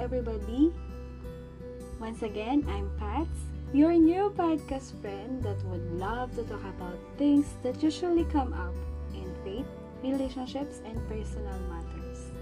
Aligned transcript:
everybody. 0.00 0.72
Once 2.00 2.22
again, 2.22 2.64
I'm 2.72 2.88
Pats, 2.96 3.44
your 3.76 3.92
new 3.92 4.32
podcast 4.32 4.96
friend 5.04 5.42
that 5.44 5.60
would 5.68 5.84
love 5.92 6.34
to 6.36 6.42
talk 6.44 6.64
about 6.64 6.96
things 7.18 7.44
that 7.62 7.82
usually 7.82 8.24
come 8.32 8.56
up 8.56 8.72
in 9.12 9.28
faith, 9.44 9.68
relationships, 10.02 10.80
and 10.88 10.96
personal 11.06 11.52
matters. 11.68 12.32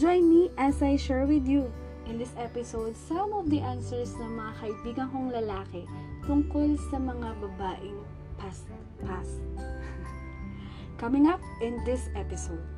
Join 0.00 0.24
me 0.24 0.50
as 0.56 0.80
I 0.80 0.96
share 0.96 1.26
with 1.26 1.46
you 1.46 1.70
in 2.08 2.16
this 2.16 2.32
episode 2.38 2.96
some 2.96 3.36
of 3.36 3.52
the 3.52 3.60
answers 3.60 4.16
ng 4.16 4.32
mga 4.32 4.52
kaibigan 4.56 5.12
kong 5.12 5.28
lalaki 5.36 5.84
tungkol 6.24 6.80
sa 6.88 6.96
mga 6.96 7.36
babaeng 7.44 8.00
past 8.40 8.64
past. 9.04 9.36
Coming 11.00 11.28
up 11.28 11.44
in 11.60 11.76
this 11.84 12.08
episode. 12.16 12.75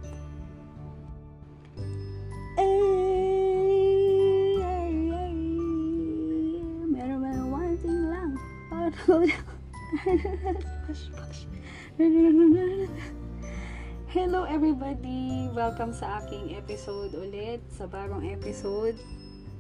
Hello 14.13 14.45
everybody! 14.45 15.49
Welcome 15.57 15.97
sa 15.97 16.21
aking 16.21 16.53
episode 16.53 17.17
ulit, 17.17 17.65
sa 17.73 17.89
bagong 17.89 18.29
episode 18.29 19.01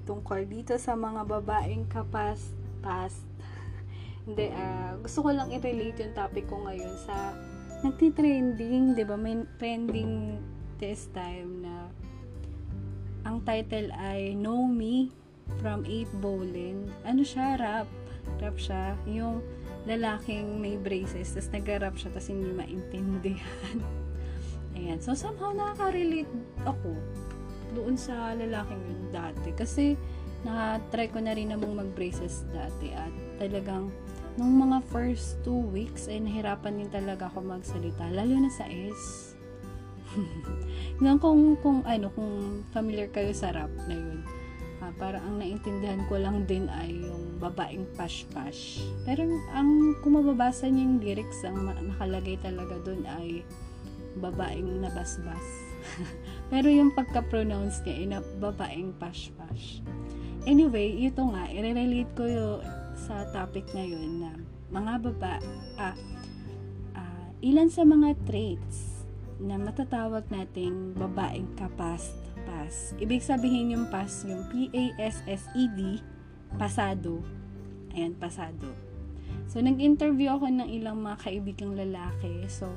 tungkol 0.05 0.45
dito 0.45 0.77
sa 0.77 0.92
mga 0.92 1.25
babaeng 1.25 1.89
kapas 1.89 2.53
past. 2.84 3.25
Hindi, 4.29 4.53
ah, 4.53 5.01
gusto 5.01 5.25
ko 5.25 5.33
lang 5.33 5.48
i-relate 5.48 5.97
yung 5.97 6.12
topic 6.12 6.45
ko 6.45 6.69
ngayon 6.69 6.92
sa 7.09 7.33
nagti-trending, 7.89 8.92
'di 8.92 9.05
ba? 9.09 9.17
May 9.17 9.48
trending 9.56 10.45
this 10.77 11.09
time 11.17 11.65
na 11.65 11.89
ang 13.25 13.41
title 13.48 13.97
ay 13.97 14.37
Know 14.37 14.69
Me 14.69 15.09
from 15.65 15.89
8 15.89 16.20
Bowling. 16.20 16.92
Ano 17.09 17.25
siya? 17.25 17.56
Rap. 17.56 17.89
Rap 18.38 18.56
siya. 18.56 18.94
Yung 19.08 19.42
lalaking 19.88 20.61
may 20.61 20.77
braces, 20.77 21.33
tapos 21.33 21.50
nag-rap 21.55 21.94
siya, 21.97 22.11
tapos 22.12 22.28
hindi 22.28 22.50
maintindihan. 22.52 23.77
Ayan. 24.77 24.98
So, 25.00 25.16
somehow 25.16 25.55
nakaka-relate 25.56 26.30
ako 26.69 26.92
doon 27.72 27.97
sa 27.97 28.36
lalaking 28.36 28.83
yun 28.84 29.05
dati. 29.10 29.50
Kasi, 29.56 29.97
na-try 30.47 31.10
ko 31.10 31.19
na 31.19 31.34
rin 31.34 31.50
namang 31.50 31.75
mag-braces 31.75 32.47
dati 32.55 32.94
at 32.94 33.10
talagang 33.42 33.91
nung 34.38 34.55
mga 34.55 34.86
first 34.86 35.42
two 35.42 35.66
weeks 35.75 36.06
ay 36.06 36.22
nahirapan 36.22 36.78
din 36.78 36.91
talaga 36.94 37.27
ako 37.27 37.42
magsalita 37.42 38.06
lalo 38.14 38.38
na 38.38 38.47
sa 38.55 38.70
S 38.70 39.34
Ngayon 41.03 41.19
kung, 41.20 41.41
kung 41.60 41.78
ano, 41.84 42.10
kung 42.14 42.62
familiar 42.72 43.10
kayo 43.10 43.30
sa 43.34 43.53
rap 43.53 43.70
na 43.86 43.94
yun, 43.94 44.19
uh, 44.83 44.93
parang 44.98 45.23
ang 45.25 45.37
naintindihan 45.43 46.03
ko 46.07 46.19
lang 46.19 46.47
din 46.47 46.67
ay 46.71 46.95
yung 46.95 47.39
babaeng 47.39 47.87
pash-pash. 47.95 48.83
Pero 49.07 49.27
ang 49.55 49.95
kung 50.03 50.19
mababasa 50.19 50.67
niyo 50.71 50.87
yung 50.87 50.98
lyrics, 51.03 51.43
ang 51.47 51.71
nakalagay 51.95 52.39
talaga 52.43 52.79
dun 52.83 53.03
ay 53.06 53.43
babaeng 54.19 54.83
nabasbas. 54.83 55.47
Pero 56.53 56.69
yung 56.69 56.91
pagka-pronounce 56.95 57.87
niya 57.87 57.95
ay 57.95 58.06
na 58.11 58.21
babaeng 58.43 58.95
pash-pash. 58.99 59.83
Anyway, 60.49 60.97
ito 60.97 61.23
nga, 61.29 61.51
i-relate 61.51 62.12
ko 62.17 62.25
yung 62.25 62.62
sa 62.99 63.27
topic 63.31 63.69
na 63.77 63.84
yun 63.84 64.25
na 64.27 64.33
mga 64.75 64.93
baba, 65.01 65.34
ah, 65.81 65.97
ah, 66.99 67.29
ilan 67.41 67.71
sa 67.71 67.87
mga 67.87 68.17
traits 68.27 69.06
na 69.39 69.55
matatawag 69.55 70.27
nating 70.34 70.99
babaeng 70.99 71.47
kapast 71.55 72.19
pas. 72.48 72.96
Ibig 72.96 73.20
sabihin 73.20 73.77
yung 73.77 73.86
pas, 73.92 74.08
yung 74.24 74.48
P-A-S-S-E-D, 74.48 76.00
pasado. 76.56 77.20
Ayan, 77.92 78.16
pasado. 78.16 78.72
So, 79.44 79.60
nag-interview 79.60 80.32
ako 80.32 80.48
ng 80.48 80.69
ilang 80.72 81.04
mga 81.04 81.20
kaibigang 81.28 81.76
lalaki. 81.76 82.48
So, 82.48 82.72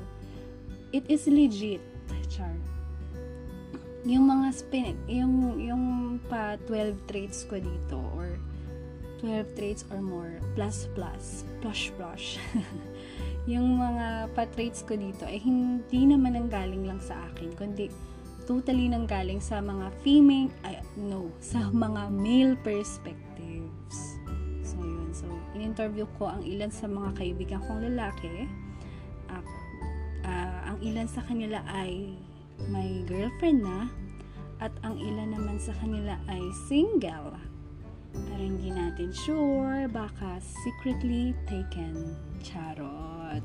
it 0.92 1.08
is 1.08 1.24
legit, 1.24 1.80
char. 2.28 2.52
Yung 4.04 4.28
mga 4.28 4.52
spin, 4.52 4.92
yung, 5.08 5.56
yung 5.56 5.84
pa 6.28 6.60
12 6.68 7.08
traits 7.08 7.48
ko 7.48 7.56
dito, 7.56 7.96
or 8.12 8.36
12 9.24 9.56
traits 9.56 9.82
or 9.88 10.02
more, 10.02 10.36
plus 10.58 10.90
plus, 10.92 11.46
plus 11.62 11.88
plus. 11.94 12.36
yung 13.52 13.78
mga 13.78 14.30
pa-traits 14.34 14.82
ko 14.82 14.98
dito 14.98 15.26
ay 15.26 15.38
hindi 15.38 16.06
naman 16.06 16.34
ang 16.34 16.50
galing 16.50 16.86
lang 16.86 16.98
sa 16.98 17.18
akin, 17.30 17.54
kundi 17.54 17.90
totally 18.52 18.92
nang 18.92 19.08
galing 19.08 19.40
sa 19.40 19.64
mga 19.64 19.88
female, 20.04 20.52
ay, 20.68 20.76
no, 21.00 21.32
sa 21.40 21.72
mga 21.72 22.12
male 22.12 22.52
perspectives. 22.60 24.20
So, 24.60 24.76
yun. 24.76 25.08
So, 25.16 25.24
in-interview 25.56 26.04
ko 26.20 26.28
ang 26.28 26.44
ilan 26.44 26.68
sa 26.68 26.84
mga 26.84 27.16
kaibigan 27.16 27.64
kong 27.64 27.80
lalaki. 27.80 28.44
Uh, 29.32 29.44
uh, 30.28 30.58
ang 30.68 30.76
ilan 30.84 31.08
sa 31.08 31.24
kanila 31.24 31.64
ay 31.64 32.12
may 32.68 33.00
girlfriend 33.08 33.64
na 33.64 33.88
at 34.60 34.70
ang 34.84 35.00
ilan 35.00 35.32
naman 35.32 35.56
sa 35.56 35.72
kanila 35.80 36.20
ay 36.28 36.44
single. 36.68 37.32
Pero 38.12 38.36
hindi 38.44 38.68
natin 38.68 39.08
sure, 39.16 39.88
baka 39.88 40.36
secretly 40.44 41.32
taken. 41.48 42.12
Charot. 42.44 43.40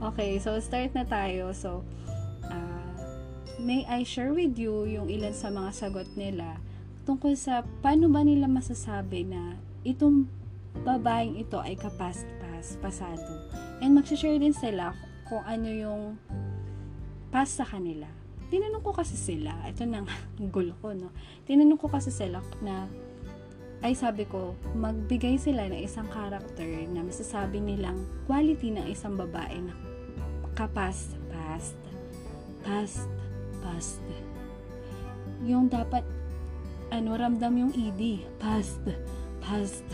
Okay, 0.00 0.40
so 0.40 0.56
start 0.56 0.96
na 0.96 1.04
tayo. 1.04 1.52
So, 1.52 1.84
uh, 2.48 2.77
may 3.58 3.82
I 3.90 4.06
share 4.06 4.30
with 4.30 4.54
you 4.54 4.86
yung 4.86 5.10
ilan 5.10 5.34
sa 5.34 5.50
mga 5.50 5.70
sagot 5.74 6.08
nila 6.14 6.62
tungkol 7.02 7.34
sa 7.34 7.66
paano 7.82 8.06
ba 8.06 8.22
nila 8.22 8.46
masasabi 8.46 9.26
na 9.26 9.58
itong 9.82 10.30
babaeng 10.86 11.40
ito 11.40 11.58
ay 11.58 11.74
kapast-pas, 11.74 12.78
pasado. 12.78 13.50
And 13.82 13.98
magsishare 13.98 14.38
din 14.38 14.54
sila 14.54 14.94
kung 15.26 15.42
ano 15.42 15.68
yung 15.72 16.02
past 17.34 17.58
sa 17.58 17.66
kanila. 17.66 18.06
Tinanong 18.52 18.84
ko 18.84 18.92
kasi 18.92 19.16
sila, 19.16 19.56
ito 19.66 19.88
nang 19.88 20.06
gulo 20.54 20.76
ko, 20.78 20.94
no? 20.94 21.10
Tinanong 21.48 21.80
ko 21.80 21.90
kasi 21.90 22.12
sila 22.14 22.44
na 22.62 22.86
ay 23.80 23.94
sabi 23.94 24.26
ko, 24.26 24.52
magbigay 24.74 25.38
sila 25.40 25.66
ng 25.70 25.80
isang 25.80 26.06
character 26.12 26.66
na 26.92 27.00
masasabi 27.00 27.62
nilang 27.62 28.04
quality 28.26 28.74
ng 28.74 28.86
isang 28.90 29.14
babae 29.16 29.64
na 29.64 29.74
kapast, 30.58 31.14
past, 31.30 31.78
past, 32.66 33.06
past. 33.68 34.00
Yung 35.44 35.68
dapat, 35.68 36.02
ano, 36.88 37.12
ramdam 37.14 37.52
yung 37.68 37.72
ED, 37.76 38.24
past, 38.40 38.80
past. 39.44 39.84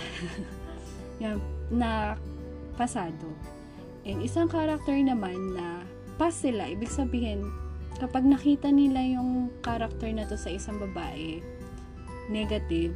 yan, 1.22 1.42
na 1.74 2.14
pasado. 2.78 3.26
And 4.06 4.22
isang 4.22 4.46
character 4.46 4.94
naman 4.94 5.58
na 5.58 5.82
past 6.14 6.46
sila, 6.46 6.70
ibig 6.70 6.92
sabihin, 6.92 7.50
kapag 7.98 8.22
nakita 8.22 8.70
nila 8.70 9.02
yung 9.02 9.50
character 9.62 10.10
na 10.14 10.26
to 10.26 10.38
sa 10.38 10.54
isang 10.54 10.78
babae, 10.78 11.42
negative, 12.30 12.94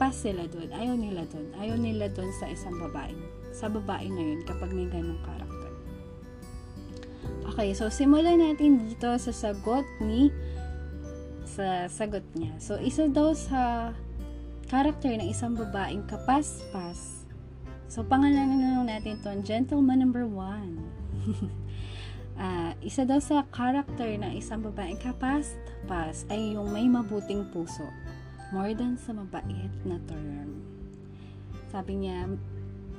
pass 0.00 0.24
sila 0.24 0.48
doon. 0.48 0.70
Ayaw 0.72 0.96
nila 0.96 1.22
doon. 1.28 1.48
Ayaw 1.60 1.76
nila 1.76 2.08
doon 2.10 2.30
sa 2.40 2.48
isang 2.48 2.76
babae. 2.80 3.12
Sa 3.52 3.68
babae 3.68 4.08
na 4.08 4.22
yun 4.22 4.40
kapag 4.48 4.72
may 4.72 4.88
ganong 4.88 5.20
karakter. 5.22 5.51
Okay, 7.42 7.74
so 7.74 7.90
simulan 7.90 8.38
natin 8.38 8.86
dito 8.86 9.10
sa 9.18 9.32
sagot 9.34 9.82
ni 9.98 10.30
sa 11.42 11.90
sagot 11.90 12.24
niya. 12.32 12.54
So, 12.62 12.80
isa 12.80 13.10
daw 13.10 13.36
sa 13.36 13.92
karakter 14.72 15.12
ng 15.20 15.28
isang 15.28 15.52
babaeng 15.52 16.08
kapas-pas. 16.08 17.28
So, 17.92 18.00
pangalanan 18.00 18.56
na 18.56 18.88
natin 18.88 19.20
to 19.20 19.36
gentleman 19.44 20.00
number 20.00 20.24
one. 20.24 20.80
uh, 22.40 22.72
isa 22.88 23.04
daw 23.04 23.20
sa 23.20 23.44
karakter 23.52 24.16
ng 24.16 24.32
isang 24.32 24.64
babaeng 24.64 24.96
kapas-pas 24.96 26.24
ay 26.32 26.56
yung 26.56 26.72
may 26.72 26.88
mabuting 26.88 27.44
puso 27.52 27.84
more 28.52 28.72
than 28.72 28.96
sa 28.96 29.12
mabait 29.12 29.72
na 29.84 30.00
term. 30.08 30.60
Sabi 31.72 32.04
niya, 32.04 32.28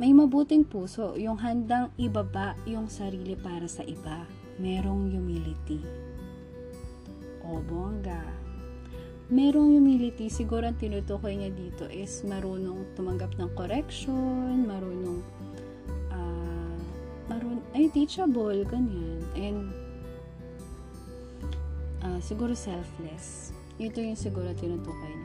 may 0.01 0.09
mabuting 0.09 0.65
puso, 0.65 1.13
yung 1.21 1.37
handang 1.37 1.93
ibaba 2.01 2.57
yung 2.65 2.89
sarili 2.89 3.37
para 3.37 3.69
sa 3.69 3.85
iba. 3.85 4.25
Merong 4.57 5.13
humility. 5.13 5.85
O, 7.45 7.61
bongga. 7.61 8.25
Merong 9.29 9.77
humility, 9.77 10.33
siguro 10.33 10.65
ang 10.65 10.77
tinutukoy 10.81 11.37
niya 11.37 11.53
dito 11.53 11.85
is 11.89 12.25
marunong 12.25 12.89
tumanggap 12.97 13.37
ng 13.37 13.49
correction, 13.53 14.65
marunong, 14.65 15.21
uh, 16.09 16.77
marun 17.29 17.61
ay, 17.77 17.89
teachable, 17.93 18.65
ganyan. 18.65 19.21
And, 19.37 19.69
uh, 22.01 22.19
siguro 22.19 22.57
selfless. 22.57 23.53
Ito 23.77 24.01
yung 24.01 24.17
siguro 24.17 24.53
tinutukoy 24.57 25.13
niya 25.13 25.22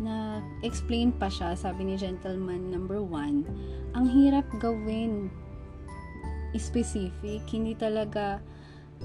na 0.00 0.44
explain 0.60 1.12
pa 1.12 1.28
siya, 1.30 1.56
sabi 1.56 1.88
ni 1.88 1.94
gentleman 1.96 2.68
number 2.68 3.00
one, 3.00 3.44
ang 3.96 4.06
hirap 4.08 4.44
gawin 4.60 5.32
specific, 6.56 7.44
hindi 7.52 7.76
talaga 7.76 8.40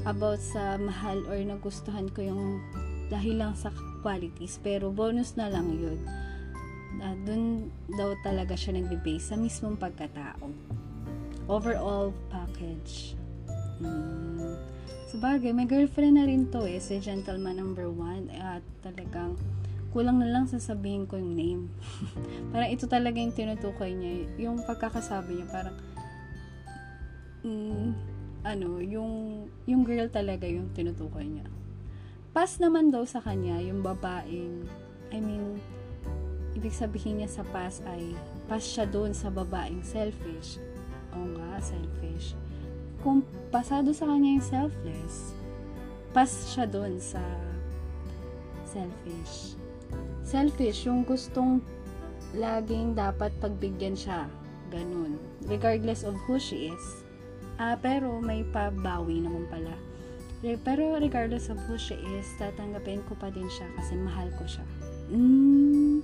about 0.07 0.39
sa 0.39 0.79
mahal 0.79 1.19
or 1.27 1.35
nagustuhan 1.35 2.07
ko 2.15 2.23
yung 2.23 2.63
dahil 3.11 3.43
lang 3.43 3.53
sa 3.59 3.75
qualities, 3.99 4.55
pero 4.63 4.87
bonus 4.87 5.35
na 5.35 5.51
lang 5.51 5.67
yun. 5.75 5.99
Uh, 7.01 7.15
dun 7.27 7.67
daw 7.99 8.15
talaga 8.23 8.55
siya 8.55 8.79
nagbe-base 8.79 9.31
sa 9.31 9.35
mismong 9.35 9.75
pagkatao. 9.75 10.47
Overall 11.51 12.15
package. 12.31 13.19
Hmm. 13.83 14.55
So, 15.11 15.19
bagay, 15.19 15.51
may 15.51 15.67
girlfriend 15.67 16.15
na 16.15 16.23
rin 16.23 16.47
to 16.55 16.63
eh, 16.63 16.79
si 16.79 17.03
gentleman 17.03 17.59
number 17.59 17.91
one. 17.91 18.31
At 18.31 18.63
talagang, 18.79 19.35
kulang 19.91 20.17
na 20.23 20.31
lang 20.31 20.47
sasabihin 20.47 21.05
ko 21.05 21.19
yung 21.19 21.35
name. 21.35 21.63
parang 22.55 22.71
ito 22.71 22.87
talaga 22.87 23.19
yung 23.19 23.35
tinutukoy 23.35 23.91
niya. 23.91 24.27
Yung 24.39 24.63
pagkakasabi 24.63 25.39
niya, 25.39 25.47
parang, 25.51 25.77
mm, 27.43 27.87
ano, 28.47 28.79
yung, 28.81 29.45
yung 29.67 29.83
girl 29.83 30.07
talaga 30.07 30.47
yung 30.47 30.71
tinutukoy 30.73 31.27
niya. 31.27 31.45
Pass 32.31 32.63
naman 32.63 32.89
daw 32.89 33.03
sa 33.03 33.19
kanya, 33.19 33.59
yung 33.59 33.83
babaeng, 33.83 34.65
I 35.11 35.19
mean, 35.19 35.59
ibig 36.55 36.71
sabihin 36.71 37.19
niya 37.19 37.29
sa 37.29 37.43
pass 37.51 37.83
ay, 37.83 38.15
pass 38.47 38.63
siya 38.63 38.87
doon 38.87 39.11
sa 39.11 39.27
babaeng 39.27 39.83
selfish. 39.83 40.57
Oo 41.11 41.27
nga, 41.35 41.59
selfish 41.59 42.39
kung 43.01 43.25
pasado 43.49 43.89
sa 43.91 44.05
kanya 44.05 44.37
yung 44.37 44.45
selfless, 44.45 45.33
pas 46.13 46.29
siya 46.29 46.69
doon 46.69 47.01
sa 47.01 47.21
selfish. 48.69 49.57
Selfish, 50.21 50.85
yung 50.85 51.03
gustong 51.03 51.59
laging 52.37 52.95
dapat 52.95 53.33
pagbigyan 53.43 53.97
siya. 53.97 54.29
Ganun. 54.71 55.19
Regardless 55.45 56.07
of 56.07 56.15
who 56.25 56.39
she 56.39 56.71
is. 56.71 56.85
Ah, 57.59 57.75
pero 57.75 58.23
may 58.23 58.41
pabawi 58.47 59.21
naman 59.21 59.45
pala. 59.51 59.75
Pero 60.41 60.97
regardless 60.97 61.53
of 61.53 61.61
who 61.69 61.77
she 61.77 61.93
is, 62.17 62.25
tatanggapin 62.41 63.05
ko 63.05 63.13
pa 63.13 63.29
din 63.29 63.45
siya 63.45 63.69
kasi 63.77 63.93
mahal 63.93 64.31
ko 64.41 64.45
siya. 64.49 64.65
Mm. 65.13 66.01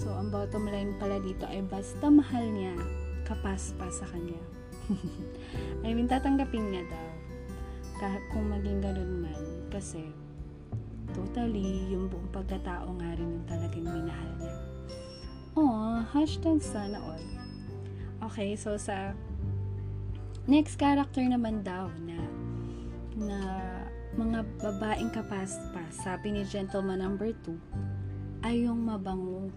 So, 0.00 0.08
ang 0.14 0.32
bottom 0.32 0.66
line 0.66 0.96
pala 0.96 1.20
dito 1.20 1.44
ay 1.44 1.60
basta 1.68 2.08
mahal 2.08 2.48
niya, 2.48 2.72
kapas 3.28 3.76
pa 3.76 3.86
sa 3.92 4.08
kanya. 4.08 4.40
I 5.86 5.92
mean, 5.92 6.08
tatanggapin 6.08 6.72
niya 6.72 6.88
daw. 6.88 7.08
Kahit 8.00 8.24
kung 8.32 8.48
maging 8.48 8.80
ganun 8.80 9.28
man. 9.28 9.40
Kasi, 9.68 10.00
totally, 11.14 11.88
yung 11.88 12.10
buong 12.10 12.28
pagkatao 12.34 12.90
nga 12.98 13.10
rin 13.14 13.28
yung 13.38 13.46
talagang 13.46 13.86
minahal 13.86 14.30
niya. 14.42 14.54
Oh, 15.54 16.02
hashtag 16.10 16.58
sana 16.58 16.98
all. 16.98 17.24
Okay, 18.28 18.58
so 18.58 18.74
sa 18.74 19.14
next 20.50 20.76
character 20.76 21.22
naman 21.22 21.62
daw 21.62 21.88
na 22.02 22.18
na 23.14 23.38
mga 24.18 24.42
babaeng 24.58 25.14
kapaspas, 25.14 26.02
sabi 26.02 26.34
ni 26.34 26.42
gentleman 26.42 26.98
number 26.98 27.30
2, 27.46 28.46
ay 28.46 28.66
yung 28.66 28.82
mabango 28.82 29.50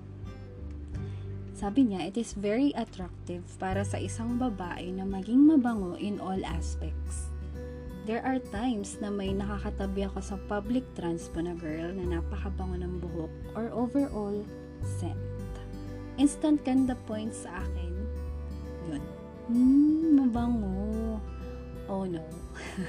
sabi 1.58 1.90
niya, 1.90 2.14
it 2.14 2.22
is 2.22 2.38
very 2.38 2.70
attractive 2.78 3.42
para 3.58 3.82
sa 3.82 3.98
isang 3.98 4.38
babae 4.38 4.94
na 4.94 5.02
maging 5.02 5.42
mabango 5.42 5.98
in 5.98 6.22
all 6.22 6.38
aspects. 6.46 7.34
There 8.08 8.24
are 8.24 8.40
times 8.56 9.04
na 9.04 9.12
may 9.12 9.36
nakakatabi 9.36 10.08
ako 10.08 10.24
sa 10.24 10.40
public 10.48 10.88
transport 10.96 11.44
na 11.44 11.52
girl 11.60 11.92
na 11.92 12.16
napakabango 12.16 12.80
ng 12.80 13.04
buhok 13.04 13.34
or 13.52 13.68
overall 13.76 14.48
scent. 14.80 15.20
Instant 16.16 16.64
ganda 16.64 16.96
points 17.04 17.44
sa 17.44 17.60
akin. 17.60 17.94
Yun. 18.88 19.04
Hmm, 19.52 20.24
mabango. 20.24 21.20
Oh 21.92 22.08
no. 22.08 22.24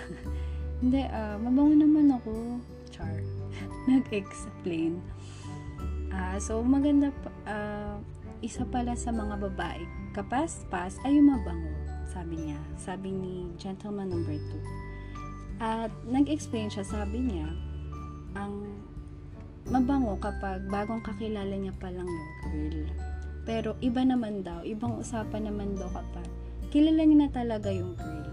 Hindi, 0.87 1.03
uh, 1.11 1.35
mabango 1.43 1.75
naman 1.83 2.15
ako. 2.15 2.63
Char. 2.95 3.19
Nag-explain. 3.91 5.03
Uh, 6.15 6.39
so, 6.39 6.63
maganda 6.63 7.11
pa, 7.27 7.31
uh, 7.51 7.97
isa 8.39 8.63
pala 8.71 8.95
sa 8.95 9.11
mga 9.11 9.35
babae, 9.51 9.83
kapas-pas 10.15 10.95
ay 11.03 11.19
mabango, 11.19 11.75
sabi 12.07 12.39
niya. 12.39 12.61
Sabi 12.79 13.11
ni 13.11 13.51
gentleman 13.59 14.15
number 14.15 14.39
2. 14.39 14.88
At 15.59 15.91
nag-explain 16.07 16.71
siya, 16.71 16.87
sabi 16.87 17.23
niya, 17.23 17.51
ang 18.39 18.67
mabango 19.69 20.15
kapag 20.23 20.65
bagong 20.71 21.03
kakilala 21.03 21.51
niya 21.51 21.75
pa 21.77 21.91
lang 21.91 22.07
yung 22.07 22.33
girl. 22.47 22.81
Pero 23.43 23.71
iba 23.83 24.03
naman 24.07 24.47
daw, 24.47 24.63
ibang 24.63 24.97
usapan 25.03 25.51
naman 25.51 25.75
daw 25.75 25.91
kapag 25.91 26.27
kilala 26.71 27.03
niya 27.03 27.27
na 27.27 27.31
talaga 27.31 27.69
yung 27.75 27.99
girl. 27.99 28.31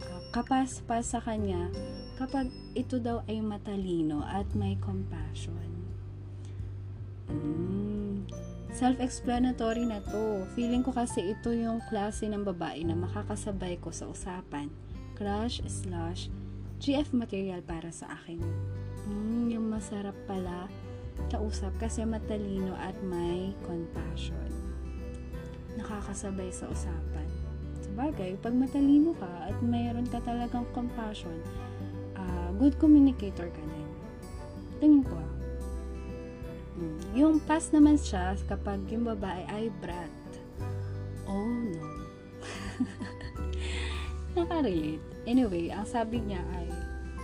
Uh, 0.00 0.20
kapas-pas 0.32 1.04
sa 1.04 1.20
kanya 1.20 1.68
kapag 2.16 2.48
ito 2.72 2.96
daw 2.96 3.20
ay 3.28 3.42
matalino 3.44 4.24
at 4.24 4.48
may 4.56 4.74
compassion. 4.80 5.60
Mm 7.28 7.86
Self-explanatory 8.76 9.88
na 9.88 10.04
to. 10.04 10.44
Feeling 10.52 10.84
ko 10.84 10.92
kasi 10.92 11.32
ito 11.32 11.48
yung 11.48 11.80
klase 11.88 12.28
ng 12.28 12.44
babae 12.44 12.84
na 12.84 12.92
makakasabay 12.92 13.80
ko 13.80 13.88
sa 13.88 14.04
usapan. 14.04 14.68
Crush 15.16 15.64
slash 15.64 16.28
GF 16.76 17.16
material 17.16 17.64
para 17.64 17.88
sa 17.88 18.12
akin. 18.20 18.40
Mm, 19.08 19.56
yung 19.56 19.66
masarap 19.72 20.14
pala 20.28 20.68
kausap 21.32 21.72
kasi 21.80 22.04
matalino 22.04 22.76
at 22.76 22.94
may 23.00 23.56
compassion. 23.64 24.52
Nakakasabay 25.80 26.52
sa 26.52 26.68
usapan. 26.68 27.28
Sabagay, 27.80 28.36
pag 28.40 28.52
matalino 28.52 29.16
ka 29.16 29.48
at 29.48 29.56
mayroon 29.64 30.08
ka 30.08 30.20
talagang 30.20 30.68
compassion, 30.76 31.40
uh, 32.16 32.52
good 32.60 32.76
communicator 32.76 33.48
ka 33.48 33.62
din. 33.64 33.88
Tingin 34.76 35.02
ko 35.04 35.16
ah. 35.16 35.32
Hmm. 36.76 37.00
Yung 37.16 37.40
pass 37.40 37.72
naman 37.72 37.96
siya 37.96 38.36
kapag 38.44 38.84
yung 38.92 39.08
babae 39.08 39.48
ay 39.48 39.72
brat. 39.80 40.12
Oh 41.24 41.48
no. 41.48 42.05
Nakarelate. 44.36 45.00
Anyway, 45.24 45.72
ang 45.72 45.88
sabi 45.88 46.20
niya 46.20 46.44
ay 46.60 46.68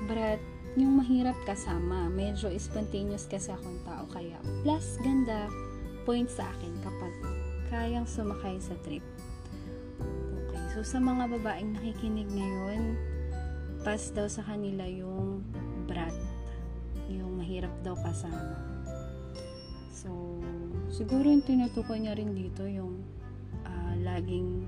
brat, 0.08 0.40
yung 0.80 0.96
mahirap 0.96 1.36
kasama. 1.44 2.08
Medyo 2.08 2.48
spontaneous 2.56 3.28
kasi 3.28 3.52
akong 3.52 3.76
tao. 3.84 4.08
Kaya 4.08 4.40
plus 4.64 4.96
ganda 5.04 5.46
point 6.08 6.26
sa 6.26 6.48
akin 6.56 6.72
kapag 6.80 7.14
kayang 7.68 8.08
sumakay 8.08 8.56
sa 8.58 8.72
trip. 8.80 9.04
Okay. 10.48 10.62
So, 10.72 10.80
sa 10.80 10.98
mga 10.98 11.28
babaeng 11.36 11.76
nakikinig 11.76 12.32
ngayon, 12.32 12.96
pass 13.84 14.08
daw 14.16 14.24
sa 14.24 14.40
kanila 14.48 14.88
yung 14.88 15.44
brat. 15.84 16.16
Yung 17.12 17.36
mahirap 17.36 17.72
daw 17.84 17.92
kasama. 18.00 18.56
So, 19.92 20.40
siguro 20.88 21.28
yung 21.28 21.44
tinutukoy 21.44 22.00
niya 22.00 22.16
rin 22.16 22.32
dito 22.32 22.64
yung 22.64 23.04
uh, 23.68 23.94
laging 24.00 24.64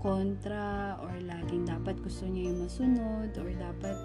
kontra 0.00 0.96
or 1.04 1.12
laging 1.28 1.68
dapat 1.68 2.00
gusto 2.00 2.24
niya 2.24 2.48
yung 2.48 2.64
masunod 2.64 3.30
or 3.36 3.48
dapat 3.52 3.96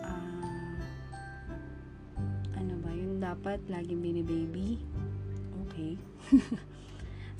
uh, 0.00 0.76
ano 2.56 2.74
ba, 2.80 2.90
yung 2.92 3.20
dapat 3.20 3.60
laging 3.68 4.00
binibaby. 4.00 4.80
Okay. 5.68 6.00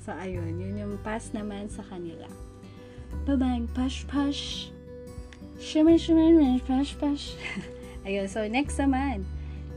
so, 0.05 0.13
ayun. 0.13 0.61
Yun 0.61 0.77
yung 0.77 0.95
pass 1.01 1.33
naman 1.33 1.69
sa 1.69 1.81
kanila. 1.81 2.29
Babang, 3.25 3.65
pash, 3.73 4.05
pash. 4.05 4.69
Shimmer, 5.57 5.97
shimmer, 5.97 6.61
pash, 6.65 6.93
pash. 6.97 7.33
ayun. 8.07 8.29
So, 8.29 8.45
next 8.45 8.77
naman 8.77 9.25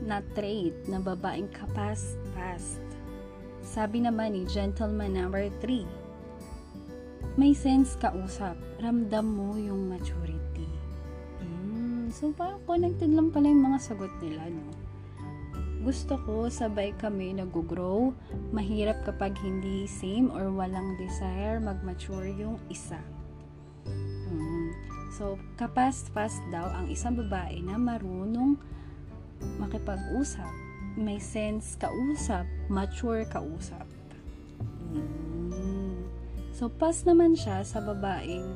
na 0.05 0.21
trait 0.37 0.73
na 0.85 1.01
babaeng 1.01 1.49
kapas 1.53 2.17
past. 2.37 2.81
Sabi 3.65 4.05
naman 4.05 4.37
ni 4.37 4.45
gentleman 4.45 5.17
number 5.17 5.49
3, 5.61 6.04
may 7.35 7.51
sense 7.51 7.99
kausap, 7.99 8.55
ramdam 8.79 9.27
mo 9.27 9.59
yung 9.59 9.91
maturity. 9.91 10.71
Mm, 11.43 12.07
so 12.07 12.31
parang 12.31 12.63
connected 12.63 13.11
lang 13.11 13.27
pala 13.27 13.51
yung 13.51 13.63
mga 13.67 13.79
sagot 13.83 14.11
nila, 14.23 14.47
no? 14.47 14.71
Gusto 15.83 16.17
ko 16.23 16.49
sabay 16.49 16.97
kami 16.97 17.37
nag-grow. 17.37 18.09
Mahirap 18.49 19.05
kapag 19.05 19.37
hindi 19.43 19.85
same 19.85 20.33
or 20.33 20.49
walang 20.49 20.97
desire 20.97 21.61
mag-mature 21.61 22.31
yung 22.31 22.57
isa. 22.73 22.97
Mm. 24.31 24.73
So, 25.13 25.37
kapas-pas 25.59 26.41
daw 26.49 26.71
ang 26.73 26.89
isang 26.89 27.19
babae 27.19 27.61
na 27.61 27.77
marunong 27.77 28.57
makipag-usap, 29.61 30.49
may 30.97 31.19
sense 31.19 31.77
kausap, 31.77 32.47
mature 32.71 33.27
kausap. 33.29 33.85
Mm. 34.89 35.24
So, 36.55 36.71
pas 36.71 37.03
naman 37.03 37.35
siya 37.35 37.67
sa 37.67 37.83
babaeng 37.83 38.47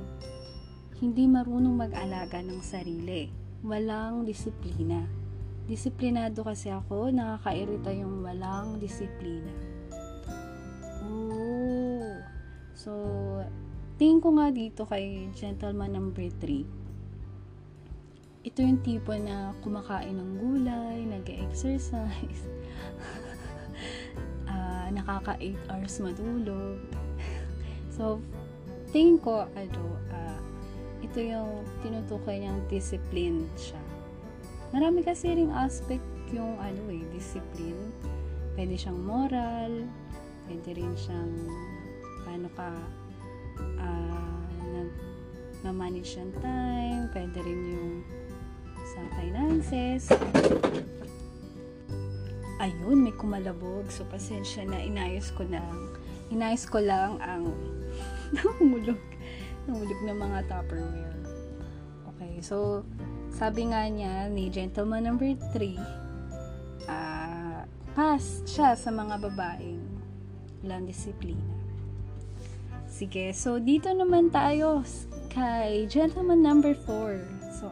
hindi 1.04 1.28
marunong 1.28 1.76
mag-alaga 1.76 2.40
ng 2.40 2.64
sarili. 2.64 3.28
Walang 3.60 4.24
disiplina. 4.24 5.04
Disiplinado 5.68 6.48
kasi 6.48 6.72
ako, 6.72 7.12
nakakairita 7.12 7.92
yung 7.92 8.24
walang 8.24 8.80
disiplina. 8.80 9.52
Oh. 11.04 12.24
So, 12.72 12.92
tingin 14.00 14.24
ko 14.24 14.32
nga 14.40 14.48
dito 14.48 14.88
kay 14.88 15.28
gentleman 15.36 15.92
number 15.92 16.32
3, 16.40 18.48
ito 18.48 18.60
yung 18.64 18.80
tipo 18.80 19.12
na 19.20 19.52
kumakain 19.60 20.16
ng 20.16 20.40
gulay, 20.40 21.04
nag-exercise, 21.04 22.48
uh, 24.48 24.88
nakaka 24.96 25.36
8 25.36 25.68
hours 25.68 26.00
matulog. 26.00 26.80
So, 28.00 28.24
tingin 28.96 29.20
ko, 29.20 29.44
ano, 29.44 29.84
uh, 30.16 30.40
ito 31.04 31.20
yung 31.20 31.68
tinutukoy 31.84 32.40
niyang 32.40 32.64
discipline 32.72 33.44
siya. 33.60 33.84
Marami 34.72 35.04
kasi 35.04 35.36
ring 35.36 35.52
aspect 35.52 36.06
yung 36.32 36.56
ano 36.64 36.88
eh, 36.88 37.04
discipline. 37.12 37.92
Pwede 38.56 38.80
siyang 38.80 39.04
moral, 39.04 39.84
pwede 40.48 40.80
rin 40.80 40.96
siyang 40.96 41.34
paano 42.24 42.48
ka 42.56 42.70
uh, 43.84 44.48
nag, 44.64 44.92
na-manage 45.68 46.16
yung 46.16 46.32
time, 46.40 47.12
pwede 47.12 47.38
rin 47.44 47.62
yung 47.76 47.92
sa 48.96 49.02
finances. 49.20 50.08
Ayun, 52.60 53.04
may 53.04 53.16
kumalabog. 53.16 53.88
So, 53.92 54.04
pasensya 54.08 54.68
na, 54.68 54.84
inayos 54.84 55.32
ko 55.36 55.48
lang. 55.48 55.96
Inayos 56.30 56.68
ko 56.68 56.84
lang 56.84 57.18
ang 57.24 57.50
nahulog. 58.36 59.02
Nahulog 59.66 60.00
ng 60.06 60.18
mga 60.18 60.40
Tupperware. 60.50 61.20
Okay, 62.16 62.34
so, 62.44 62.84
sabi 63.32 63.70
nga 63.72 63.88
niya 63.88 64.28
ni 64.28 64.52
gentleman 64.52 65.06
number 65.06 65.34
3, 65.56 65.78
uh, 65.78 66.92
ah, 66.92 67.60
pass 67.96 68.44
siya 68.46 68.76
sa 68.76 68.90
mga 68.92 69.18
babaeng 69.24 69.84
walang 70.64 70.86
disiplina. 70.86 71.56
Sige, 72.90 73.32
so 73.32 73.62
dito 73.64 73.88
naman 73.96 74.28
tayo 74.28 74.84
kay 75.32 75.88
gentleman 75.88 76.44
number 76.44 76.76
4. 76.76 77.56
So, 77.56 77.72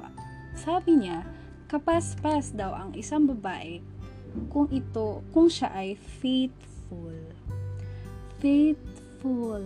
sabi 0.56 1.04
niya, 1.04 1.28
kapas-pas 1.68 2.56
daw 2.56 2.72
ang 2.72 2.96
isang 2.96 3.28
babae 3.28 3.84
kung 4.48 4.70
ito, 4.72 5.26
kung 5.36 5.50
siya 5.52 5.74
ay 5.74 5.98
faithful. 5.98 7.18
Faithful. 8.40 9.64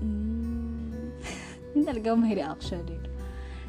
Mm. 0.00 1.12
Hindi 1.74 1.84
talaga 1.84 2.08
may 2.16 2.34
reaction 2.36 2.82
dito. 2.84 3.08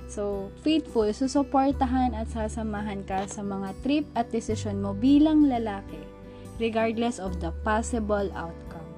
So, 0.09 0.49
faithful, 0.65 1.05
susuportahan 1.13 2.17
at 2.17 2.33
sasamahan 2.33 3.05
ka 3.05 3.29
sa 3.29 3.45
mga 3.45 3.77
trip 3.85 4.05
at 4.17 4.33
desisyon 4.33 4.81
mo 4.81 4.97
bilang 4.97 5.45
lalaki, 5.45 6.01
regardless 6.57 7.21
of 7.21 7.37
the 7.37 7.53
possible 7.61 8.25
outcome. 8.33 8.89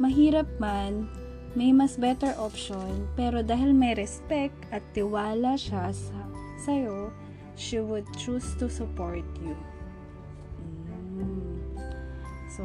Mahirap 0.00 0.48
man, 0.56 1.04
may 1.52 1.68
mas 1.68 2.00
better 2.00 2.32
option, 2.40 3.04
pero 3.12 3.44
dahil 3.44 3.76
may 3.76 3.92
respect 3.92 4.56
at 4.72 4.80
tiwala 4.96 5.52
siya 5.56 5.92
sa 5.92 6.16
sa'yo, 6.64 7.12
she 7.52 7.80
would 7.80 8.08
choose 8.16 8.56
to 8.56 8.72
support 8.72 9.24
you. 9.44 9.56
Mm. 11.16 11.60
So, 12.52 12.64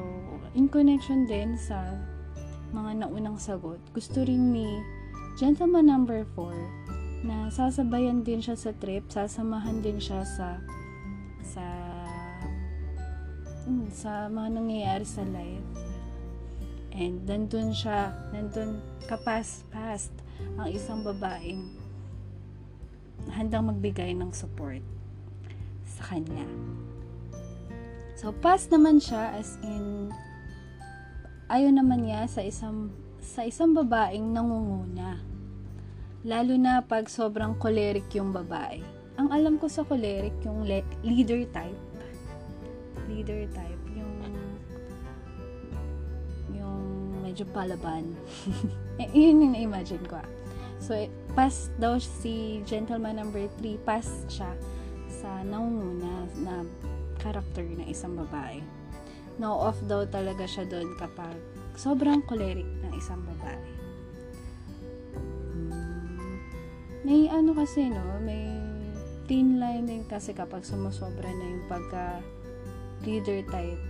in 0.56 0.72
connection 0.72 1.28
din 1.28 1.60
sa 1.60 2.00
mga 2.72 3.04
naunang 3.04 3.36
sagot, 3.36 3.80
gusto 3.92 4.24
rin 4.24 4.56
ni 4.56 4.68
gentleman 5.36 5.88
number 5.88 6.24
4 6.36 7.28
na 7.28 7.52
sasabayan 7.54 8.26
din 8.26 8.42
siya 8.42 8.58
sa 8.58 8.72
trip, 8.74 9.06
sasamahan 9.12 9.84
din 9.84 10.02
siya 10.02 10.26
sa 10.26 10.58
sa 11.46 11.66
hmm, 13.68 13.88
sa 13.94 14.32
mga 14.32 14.50
nangyayari 14.58 15.06
sa 15.06 15.22
life. 15.30 15.68
And 16.92 17.24
nandun 17.24 17.72
siya, 17.72 18.12
nandun 18.36 18.84
kapas-past 19.08 20.12
ang 20.60 20.68
isang 20.72 21.04
babaeng 21.06 21.72
handang 23.32 23.70
magbigay 23.70 24.18
ng 24.18 24.34
support 24.34 24.82
sa 25.86 26.16
kanya. 26.16 26.48
So, 28.18 28.34
past 28.34 28.70
naman 28.70 29.02
siya 29.02 29.34
as 29.38 29.58
in 29.66 30.10
ayaw 31.52 31.76
naman 31.76 32.08
niya 32.08 32.24
sa 32.32 32.40
isang 32.40 32.88
sa 33.20 33.44
isang 33.44 33.76
babaeng 33.76 34.32
nangunguna 34.32 35.32
Lalo 36.22 36.54
na 36.54 36.86
pag 36.86 37.10
sobrang 37.10 37.58
choleric 37.58 38.06
yung 38.14 38.30
babae. 38.30 38.78
Ang 39.18 39.34
alam 39.34 39.58
ko 39.58 39.66
sa 39.66 39.82
choleric, 39.82 40.38
yung 40.46 40.70
le- 40.70 40.86
leader 41.02 41.50
type. 41.50 41.82
Leader 43.10 43.50
type. 43.50 43.84
Yung 43.98 44.14
yung 46.54 46.78
medyo 47.26 47.42
palaban. 47.50 48.14
eh, 49.02 49.10
yun 49.18 49.50
yung 49.50 49.54
na-imagine 49.58 50.06
ko 50.06 50.22
ah. 50.22 50.30
So, 50.78 50.94
eh, 50.94 51.10
pass 51.34 51.74
daw 51.82 51.98
si 51.98 52.62
gentleman 52.70 53.18
number 53.18 53.50
3, 53.58 53.82
pass 53.82 54.06
siya 54.30 54.54
sa 55.10 55.42
nangunguna 55.42 56.30
na 56.38 56.54
character 57.18 57.66
ng 57.66 57.90
isang 57.90 58.14
babae. 58.14 58.62
No 59.42 59.58
off 59.58 59.82
daw 59.90 60.06
talaga 60.06 60.46
siya 60.46 60.70
doon 60.70 60.94
kapag 61.02 61.34
sobrang 61.74 62.22
choleric 62.30 62.70
ng 62.86 62.94
isang 62.94 63.26
babae. 63.26 63.82
may 67.02 67.26
ano 67.34 67.58
kasi 67.58 67.90
no, 67.90 68.22
may 68.22 68.46
thin 69.26 69.58
line 69.58 70.06
kasi 70.06 70.38
kapag 70.38 70.62
sumusobra 70.62 71.26
na 71.28 71.46
yung 71.50 71.66
pagka 71.66 72.22
leader 73.02 73.42
type 73.50 73.82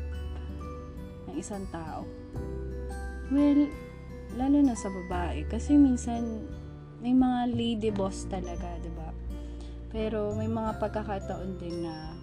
ng 1.27 1.35
isang 1.35 1.67
tao. 1.75 2.07
Well, 3.27 3.67
lalo 4.39 4.57
na 4.63 4.75
sa 4.79 4.87
babae 4.87 5.43
kasi 5.51 5.75
minsan 5.75 6.47
may 7.03 7.11
mga 7.11 7.51
lady 7.51 7.91
boss 7.91 8.25
talaga, 8.31 8.79
ba? 8.95 9.11
Pero 9.91 10.31
may 10.33 10.47
mga 10.47 10.79
pagkakataon 10.79 11.59
din 11.59 11.83
na 11.83 12.15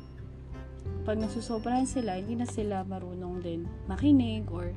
pag 1.09 1.17
nasusobrahan 1.17 1.89
sila, 1.89 2.21
hindi 2.21 2.37
na 2.37 2.49
sila 2.49 2.85
marunong 2.85 3.41
din 3.41 3.65
makinig 3.89 4.45
or 4.53 4.73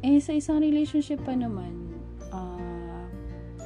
eh 0.00 0.16
sa 0.22 0.32
isang 0.32 0.64
relationship 0.64 1.20
pa 1.26 1.36
naman, 1.36 1.92
uh, 2.32 2.80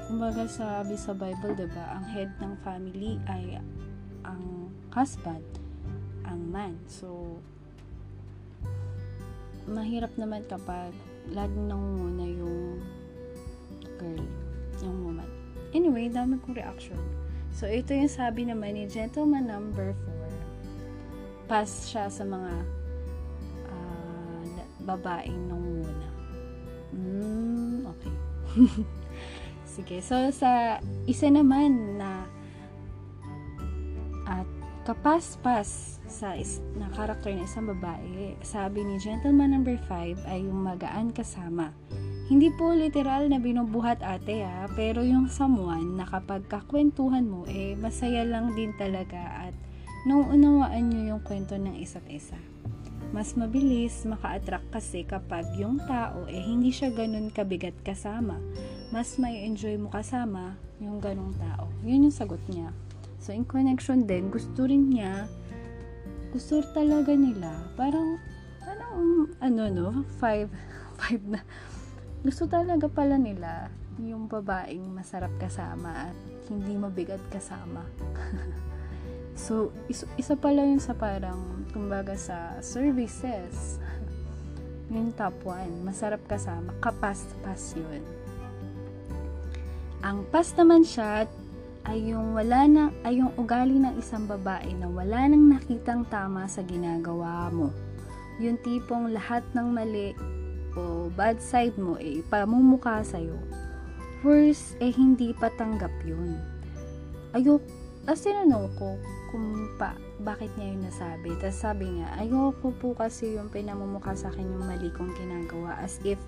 Kumbaga 0.05 0.45
sabi 0.45 1.01
sa 1.01 1.17
Bible, 1.17 1.57
'di 1.57 1.69
ba, 1.73 1.97
ang 1.97 2.05
head 2.13 2.29
ng 2.37 2.55
family 2.61 3.17
ay 3.25 3.57
ang 4.21 4.69
husband, 4.93 5.43
ang 6.29 6.45
man. 6.53 6.77
So 6.87 7.41
mahirap 9.65 10.13
naman 10.21 10.45
kapag 10.45 10.93
laging 11.33 11.73
nangunguna 11.73 12.25
yung 12.37 12.85
girl, 13.97 14.25
yung 14.85 14.97
woman. 15.09 15.29
Anyway, 15.73 16.13
dami 16.13 16.37
kong 16.45 16.61
reaction. 16.61 17.01
So, 17.55 17.65
ito 17.65 17.97
yung 17.97 18.11
sabi 18.11 18.45
naman 18.45 18.77
ni 18.77 18.85
gentleman 18.85 19.49
number 19.49 19.97
4. 20.07 20.14
Pass 21.45 21.93
siya 21.93 22.09
sa 22.09 22.25
mga 22.25 22.53
uh, 23.69 24.43
babaeng 24.85 25.43
nangunguna. 25.49 26.09
Mm, 26.95 27.89
okay. 27.89 28.15
Sige. 29.75 29.99
So, 30.01 30.31
sa 30.31 30.79
isa 31.11 31.27
naman 31.27 31.99
na 31.99 32.25
at 34.25 34.49
kapas-pas 34.89 36.01
sa 36.07 36.39
is, 36.39 36.63
na 36.79 36.87
karakter 36.95 37.35
ng 37.35 37.43
isang 37.43 37.67
babae, 37.67 38.39
sabi 38.45 38.87
ni 38.87 39.01
gentleman 39.03 39.51
number 39.51 39.75
5 39.91 40.29
ay 40.31 40.47
yung 40.47 40.63
magaan 40.63 41.11
kasama. 41.11 41.75
Hindi 42.25 42.49
po 42.55 42.73
literal 42.73 43.29
na 43.29 43.37
binubuhat 43.37 44.01
ate 44.01 44.47
ha, 44.47 44.65
pero 44.73 45.05
yung 45.05 45.29
someone 45.29 45.99
na 45.99 46.09
kapag 46.09 46.47
kakwentuhan 46.49 47.27
mo, 47.27 47.45
eh 47.51 47.77
masaya 47.77 48.25
lang 48.25 48.57
din 48.57 48.73
talaga 48.79 49.51
at 49.51 49.54
nauunawaan 50.05 50.89
nyo 50.89 51.17
yung 51.17 51.23
kwento 51.25 51.57
ng 51.57 51.81
isa't 51.81 52.07
isa. 52.09 52.37
Mas 53.15 53.39
mabilis 53.39 54.03
maka-attract 54.05 54.69
kasi 54.75 55.07
kapag 55.07 55.47
yung 55.57 55.79
tao 55.87 56.27
eh 56.27 56.43
hindi 56.43 56.75
siya 56.75 56.91
ganun 56.91 57.31
kabigat 57.31 57.77
kasama 57.87 58.41
mas 58.95 59.19
may 59.19 59.43
enjoy 59.43 59.75
mo 59.75 59.91
kasama 59.91 60.55
yung 60.79 61.03
ganong 61.03 61.35
tao. 61.35 61.67
Yun 61.83 62.07
yung 62.07 62.15
sagot 62.15 62.39
niya. 62.47 62.71
So, 63.19 63.35
in 63.35 63.43
connection 63.43 64.07
din, 64.07 64.31
gusto 64.31 64.71
rin 64.71 64.87
niya, 64.87 65.27
gusto 66.31 66.63
talaga 66.71 67.11
nila, 67.11 67.59
parang, 67.75 68.23
anong, 68.63 69.35
ano 69.43 69.63
no, 69.67 69.89
five, 70.23 70.47
five 71.03 71.23
na, 71.27 71.43
gusto 72.23 72.47
talaga 72.47 72.87
pala 72.87 73.19
nila 73.19 73.67
yung 73.99 74.31
babaeng 74.31 74.95
masarap 74.95 75.35
kasama 75.43 76.11
at 76.13 76.17
hindi 76.47 76.79
mabigat 76.79 77.23
kasama. 77.35 77.83
so, 79.35 79.75
is, 79.91 80.07
isa 80.19 80.35
pala 80.39 80.63
yun 80.63 80.83
sa 80.83 80.95
parang, 80.95 81.67
kumbaga 81.71 82.15
sa 82.19 82.59
services, 82.63 83.79
yung 84.95 85.15
top 85.15 85.35
one, 85.47 85.85
masarap 85.87 86.23
kasama, 86.27 86.75
kapas-pas 86.83 87.75
yun. 87.79 88.03
Ang 90.05 90.29
pas 90.29 90.53
naman 90.59 90.85
siya 90.85 91.25
ay 91.85 92.13
yung 92.13 92.33
wala 92.37 92.65
na 92.69 92.83
ay 93.05 93.21
yung 93.21 93.33
ugali 93.37 93.77
ng 93.77 93.97
isang 94.01 94.25
babae 94.25 94.73
na 94.77 94.89
wala 94.89 95.29
nang 95.29 95.53
nakitang 95.53 96.05
tama 96.09 96.45
sa 96.49 96.65
ginagawa 96.65 97.49
mo. 97.53 97.73
Yung 98.41 98.57
tipong 98.61 99.13
lahat 99.13 99.45
ng 99.57 99.69
mali 99.73 100.13
o 100.75 101.09
bad 101.13 101.39
side 101.39 101.77
mo 101.81 101.97
eh 102.01 102.25
pamumuka 102.29 103.05
sa'yo. 103.05 103.37
First, 104.25 104.81
eh 104.81 104.93
hindi 104.93 105.37
patanggap 105.37 105.93
yun. 106.09 106.41
Ayok, 107.37 107.61
tapos 108.09 108.25
tinanong 108.25 108.69
ko 108.77 108.97
kung 109.35 109.67
pa, 109.75 109.99
bakit 110.23 110.55
niya 110.55 110.71
yun 110.71 110.87
nasabi. 110.87 111.35
Tapos 111.43 111.59
sabi 111.59 111.91
niya, 111.91 112.07
ayoko 112.23 112.71
po 112.79 112.95
kasi 112.95 113.35
yung 113.35 113.51
pinamumukha 113.51 114.15
sa 114.15 114.31
akin 114.31 114.47
yung 114.47 114.63
mali 114.63 114.95
kong 114.95 115.11
ginagawa 115.19 115.75
as 115.83 115.99
if 116.07 116.23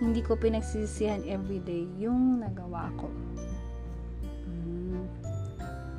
hindi 0.00 0.24
ko 0.24 0.40
pinagsisihan 0.40 1.20
everyday 1.28 1.84
yung 2.00 2.40
nagawa 2.40 2.88
ko. 2.96 3.12
Hmm. 4.48 5.04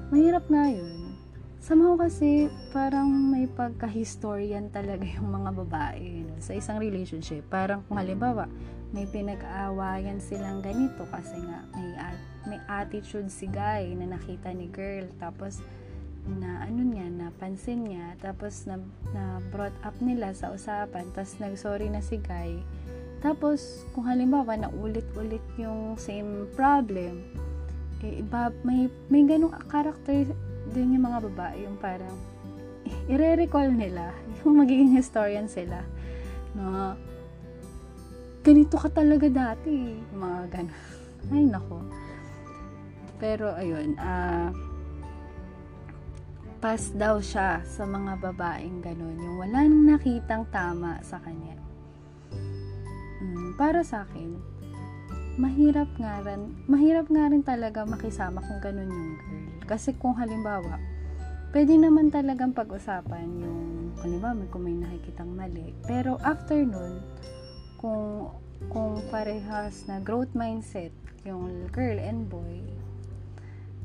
Mahirap 0.10 0.50
nga 0.50 0.66
yun. 0.66 1.14
Somehow 1.62 1.94
kasi 1.94 2.50
parang 2.74 3.06
may 3.06 3.46
pagka-historian 3.46 4.74
talaga 4.74 5.06
yung 5.22 5.30
mga 5.30 5.62
babae 5.62 6.26
no? 6.26 6.42
sa 6.42 6.58
isang 6.58 6.82
relationship. 6.82 7.46
Parang 7.54 7.86
kung 7.86 8.02
halimbawa, 8.02 8.50
may 8.98 9.06
pinag-aawayan 9.06 10.18
silang 10.18 10.66
ganito 10.66 11.06
kasi 11.14 11.38
nga 11.38 11.60
may 11.78 11.94
may 12.48 12.60
attitude 12.72 13.28
si 13.28 13.46
guy 13.46 13.92
na 13.94 14.16
nakita 14.16 14.56
ni 14.56 14.72
girl 14.72 15.04
tapos 15.20 15.60
na 16.28 16.68
ano 16.68 16.84
niya 16.84 17.08
napansin 17.08 17.88
niya 17.88 18.20
tapos 18.20 18.68
na, 18.68 18.78
na 19.16 19.40
brought 19.50 19.76
up 19.88 19.96
nila 20.04 20.36
sa 20.36 20.52
usapan 20.52 21.08
tapos 21.16 21.40
nag-sorry 21.40 21.88
na 21.88 22.04
si 22.04 22.20
guy 22.20 22.60
tapos 23.24 23.88
kung 23.96 24.06
halimbawa 24.06 24.60
na 24.60 24.70
ulit-ulit 24.70 25.44
yung 25.56 25.96
same 25.96 26.46
problem 26.54 27.24
eh, 28.04 28.22
iba 28.22 28.54
may 28.62 28.92
may 29.10 29.24
ganung 29.26 29.56
character 29.72 30.28
din 30.76 31.00
yung 31.00 31.08
mga 31.08 31.20
babae 31.32 31.58
yung 31.64 31.80
parang 31.80 32.16
ire-recall 33.12 33.72
nila 33.72 34.12
yung 34.44 34.60
magiging 34.60 34.94
historian 34.94 35.48
sila 35.48 35.82
na 36.54 36.98
ganito 38.48 38.80
ka 38.80 38.88
talaga 38.88 39.28
dati. 39.28 40.00
Mga 40.16 40.40
ganun. 40.48 40.80
Ay, 41.36 41.44
nako. 41.44 41.84
Pero, 43.20 43.52
ayun, 43.52 44.00
ah, 44.00 44.48
uh, 44.48 44.67
pass 46.58 46.90
daw 46.94 47.22
siya 47.22 47.62
sa 47.62 47.86
mga 47.86 48.18
babaeng 48.18 48.82
ganun. 48.82 49.18
Yung 49.18 49.38
wala 49.38 49.66
nang 49.66 49.86
nakitang 49.86 50.46
tama 50.50 50.98
sa 51.06 51.22
kanya. 51.22 51.58
Hmm, 53.22 53.54
para 53.58 53.86
sa 53.86 54.06
akin, 54.10 54.38
mahirap 55.38 55.90
nga 56.02 56.22
rin, 56.26 56.58
mahirap 56.66 57.08
nga 57.14 57.30
rin 57.30 57.46
talaga 57.46 57.86
makisama 57.86 58.42
kung 58.42 58.60
ganun 58.62 58.90
yung 58.90 59.14
girl. 59.22 59.50
Kasi 59.70 59.94
kung 59.98 60.18
halimbawa, 60.18 60.82
pwede 61.54 61.78
naman 61.78 62.10
talagang 62.10 62.58
pag-usapan 62.58 63.28
yung, 63.38 63.94
halimbawa, 64.02 64.42
kung 64.50 64.66
may 64.66 64.78
nakikitang 64.78 65.30
mali. 65.38 65.78
Pero 65.86 66.18
after 66.26 66.58
nun, 66.66 67.02
kung 67.78 68.34
kung 68.74 68.98
parehas 69.14 69.86
na 69.86 70.02
growth 70.02 70.34
mindset 70.34 70.90
yung 71.22 71.70
girl 71.70 72.02
and 72.02 72.26
boy 72.26 72.58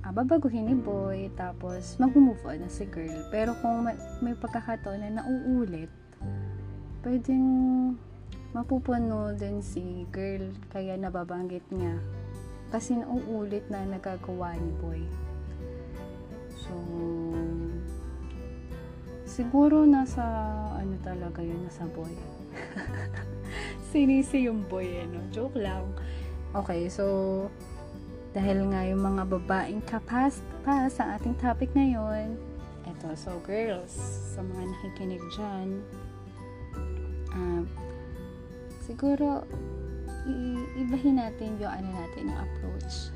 uh, 0.03 0.13
babaguhin 0.13 0.67
ni 0.67 0.77
boy 0.77 1.31
tapos 1.39 1.97
mag-move 1.99 2.43
on 2.47 2.63
na 2.63 2.71
si 2.71 2.87
girl. 2.87 3.27
Pero 3.31 3.55
kung 3.63 3.87
may, 3.87 3.97
may 4.21 4.35
pagkakataon 4.37 5.03
na 5.03 5.23
nauulit 5.23 5.91
pwedeng 7.03 7.47
mapupuno 8.55 9.35
din 9.35 9.59
si 9.63 10.07
girl. 10.15 10.51
Kaya 10.71 10.95
nababanggit 10.95 11.67
niya. 11.75 11.99
Kasi 12.71 12.99
nauulit 12.99 13.67
na 13.69 13.83
nagagawa 13.85 14.55
ni 14.55 14.71
boy. 14.79 15.03
So 16.63 16.75
siguro 19.27 19.89
nasa 19.89 20.23
ano 20.77 20.95
talaga 21.03 21.43
yun 21.43 21.67
nasa 21.67 21.89
boy. 21.91 22.13
Sinisi 23.93 24.49
yung 24.49 24.65
boy, 24.65 24.89
eh, 24.89 25.05
no? 25.05 25.21
Joke 25.29 25.61
lang. 25.61 25.85
Okay, 26.53 26.89
so, 26.89 27.49
dahil 28.33 28.65
nga 28.73 28.81
yung 28.89 29.05
mga 29.05 29.23
babaeng 29.29 29.85
kapas 29.85 30.41
pa 30.65 30.89
sa 30.89 31.17
ating 31.17 31.37
topic 31.37 31.69
ngayon, 31.77 32.37
eto, 32.89 33.13
so 33.13 33.37
girls, 33.45 33.93
sa 34.33 34.41
mga 34.41 34.63
nakikinig 34.73 35.25
dyan, 35.37 35.69
uh, 37.37 37.63
siguro, 38.89 39.45
i- 40.25 40.69
ibahin 40.81 41.21
natin 41.21 41.61
yung 41.61 41.73
ano 41.73 41.89
natin, 41.93 42.33
yung 42.33 42.41
approach. 42.41 43.13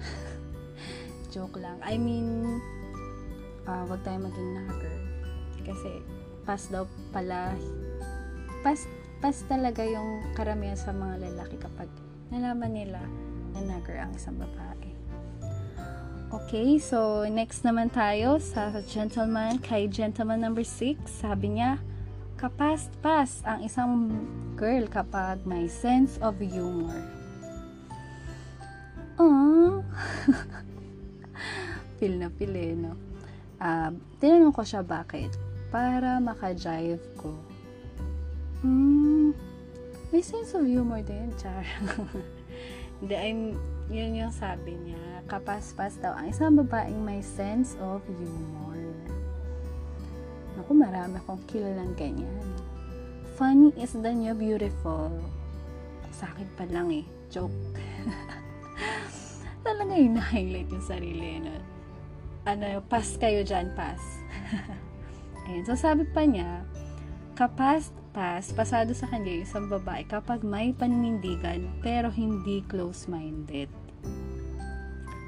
Joke 1.32 1.56
lang. 1.60 1.80
I 1.80 1.96
mean, 1.96 2.60
uh, 3.64 3.84
wag 3.88 4.04
tayo 4.04 4.20
maging 4.20 4.50
nagger. 4.52 4.96
Kasi, 5.64 6.04
pas 6.44 6.62
daw 6.70 6.84
pala, 7.10 7.56
pas 8.60 8.78
pas 9.16 9.36
talaga 9.48 9.80
yung 9.80 10.22
karamihan 10.36 10.76
sa 10.76 10.92
mga 10.92 11.24
lalaki 11.24 11.56
kapag 11.56 11.88
nalaman 12.28 12.72
nila 12.76 13.00
na 13.56 13.60
nagger 13.64 13.96
ang 13.96 14.12
isang 14.12 14.36
babae. 14.36 14.95
Okay, 16.26 16.82
so 16.82 17.22
next 17.30 17.62
naman 17.62 17.86
tayo 17.86 18.42
sa 18.42 18.74
gentleman, 18.90 19.62
kay 19.62 19.86
gentleman 19.86 20.42
number 20.42 20.66
6. 20.66 20.98
Sabi 21.06 21.58
niya, 21.58 21.78
kapast-pas 22.34 23.46
ang 23.46 23.62
isang 23.62 24.10
girl 24.58 24.90
kapag 24.90 25.38
may 25.46 25.70
sense 25.70 26.18
of 26.18 26.34
humor. 26.42 26.98
Aww. 29.22 29.86
feel 32.02 32.14
na 32.18 32.26
feel 32.34 32.54
eh, 32.58 32.74
no? 32.74 32.98
Uh, 33.62 33.94
tinanong 34.18 34.50
ko 34.50 34.66
siya 34.66 34.82
bakit. 34.82 35.30
Para 35.70 36.18
maka-jive 36.18 37.06
ko 37.14 37.38
Hmm, 38.66 39.30
may 40.10 40.24
sense 40.24 40.56
of 40.56 40.64
humor 40.64 41.04
din, 41.04 41.30
char. 41.38 41.62
Hindi, 42.98 43.14
I'm, 43.14 43.40
yun 43.86 44.18
yung 44.18 44.34
sabi 44.34 44.74
niya. 44.74 45.22
Kapaspas 45.26 45.98
daw 45.98 46.14
ang 46.14 46.30
isang 46.30 46.54
babaeng 46.58 47.02
may 47.02 47.22
sense 47.22 47.78
of 47.82 48.02
humor. 48.06 48.78
Naku, 50.58 50.72
marami 50.72 51.18
akong 51.22 51.42
kilalang 51.50 51.94
ganyan. 51.94 52.46
Funny 53.36 53.70
is 53.76 53.92
the 53.92 54.10
new 54.10 54.32
beautiful. 54.32 55.12
Sa 56.14 56.30
akin 56.32 56.48
pa 56.56 56.64
lang 56.70 56.88
eh. 56.88 57.04
Joke. 57.28 57.52
Talaga 59.66 59.92
yung 59.98 60.16
na-highlight 60.16 60.70
yung 60.70 60.86
sarili. 60.86 61.42
No? 61.42 61.54
Ano, 62.46 62.80
pass 62.86 63.18
kayo 63.18 63.42
dyan, 63.42 63.74
pass. 63.74 64.00
Ayun, 65.50 65.62
so 65.66 65.74
sabi 65.74 66.06
pa 66.06 66.22
niya, 66.22 66.62
kapast 67.34 67.92
pas, 68.16 68.48
pasado 68.56 68.96
sa 68.96 69.04
kanya 69.12 69.28
yung 69.28 69.44
isang 69.44 69.66
babae 69.68 70.00
kapag 70.08 70.40
may 70.40 70.72
paninindigan 70.72 71.68
pero 71.84 72.08
hindi 72.08 72.64
close-minded. 72.64 73.68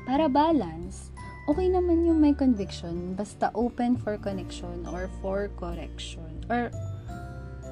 Para 0.09 0.25
balance, 0.25 1.13
okay 1.45 1.69
naman 1.69 2.09
yung 2.09 2.17
may 2.17 2.33
conviction 2.33 3.13
basta 3.13 3.53
open 3.53 4.01
for 4.01 4.17
connection 4.17 4.89
or 4.89 5.13
for 5.21 5.53
correction 5.61 6.33
or 6.49 6.73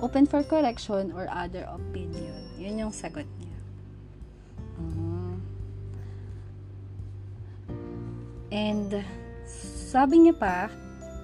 open 0.05 0.29
for 0.29 0.45
correction 0.45 1.09
or 1.17 1.25
other 1.33 1.65
opinion. 1.65 2.37
Yun 2.61 2.85
yung 2.85 2.93
sagot 2.93 3.25
niya. 3.41 3.59
Uh, 4.77 5.37
and 8.53 9.01
sabi 9.89 10.29
niya 10.29 10.37
pa, 10.37 10.69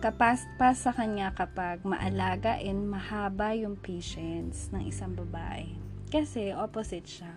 kapas-pas 0.03 0.75
sa 0.75 0.91
kanya 0.91 1.31
kapag 1.31 1.79
maalaga 1.87 2.59
and 2.59 2.91
mahaba 2.91 3.55
yung 3.55 3.79
patience 3.79 4.67
ng 4.75 4.91
isang 4.91 5.15
babae. 5.15 5.79
Kasi 6.11 6.51
opposite 6.51 7.07
siya. 7.07 7.31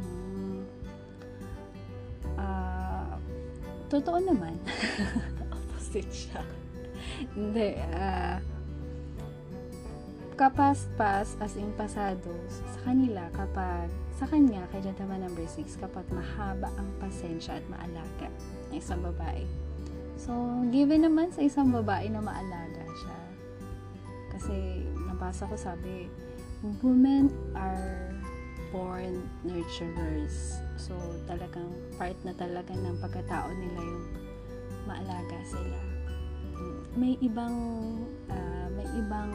Um, 0.00 0.64
uh, 2.40 3.20
totoo 3.92 4.24
naman. 4.24 4.56
opposite 5.52 6.08
siya. 6.08 6.40
Hindi. 7.36 7.76
Uh, 7.92 8.40
kapas-pas 10.40 11.36
as 11.44 11.60
in 11.60 11.76
pasado 11.76 12.32
sa 12.48 12.88
kanila 12.88 13.28
kapag 13.36 13.92
sa 14.16 14.24
kanya, 14.24 14.64
kay 14.72 14.80
gentleman 14.80 15.28
number 15.28 15.44
6, 15.44 15.76
kapag 15.76 16.08
mahaba 16.08 16.72
ang 16.80 16.88
pasensya 16.96 17.60
at 17.60 17.64
maalaga 17.68 18.32
ng 18.72 18.80
isang 18.80 19.04
babae 19.04 19.44
So, 20.16 20.32
given 20.70 21.08
naman 21.08 21.32
sa 21.32 21.42
isang 21.42 21.72
babae 21.72 22.08
na 22.12 22.20
maalaga 22.22 22.84
siya. 22.84 23.18
Kasi, 24.32 24.56
nabasa 25.08 25.48
ko 25.48 25.56
sabi, 25.56 26.08
women 26.82 27.32
are 27.56 28.12
born 28.72 29.28
nurturers. 29.44 30.56
So, 30.80 30.96
talagang 31.28 31.68
part 32.00 32.16
na 32.24 32.32
talaga 32.34 32.72
ng 32.72 32.96
pagkatao 33.02 33.52
nila 33.52 33.80
yung 33.80 34.06
maalaga 34.88 35.38
sila. 35.44 35.78
May 36.96 37.16
ibang, 37.20 37.56
uh, 38.28 38.66
may 38.72 38.88
ibang 38.96 39.32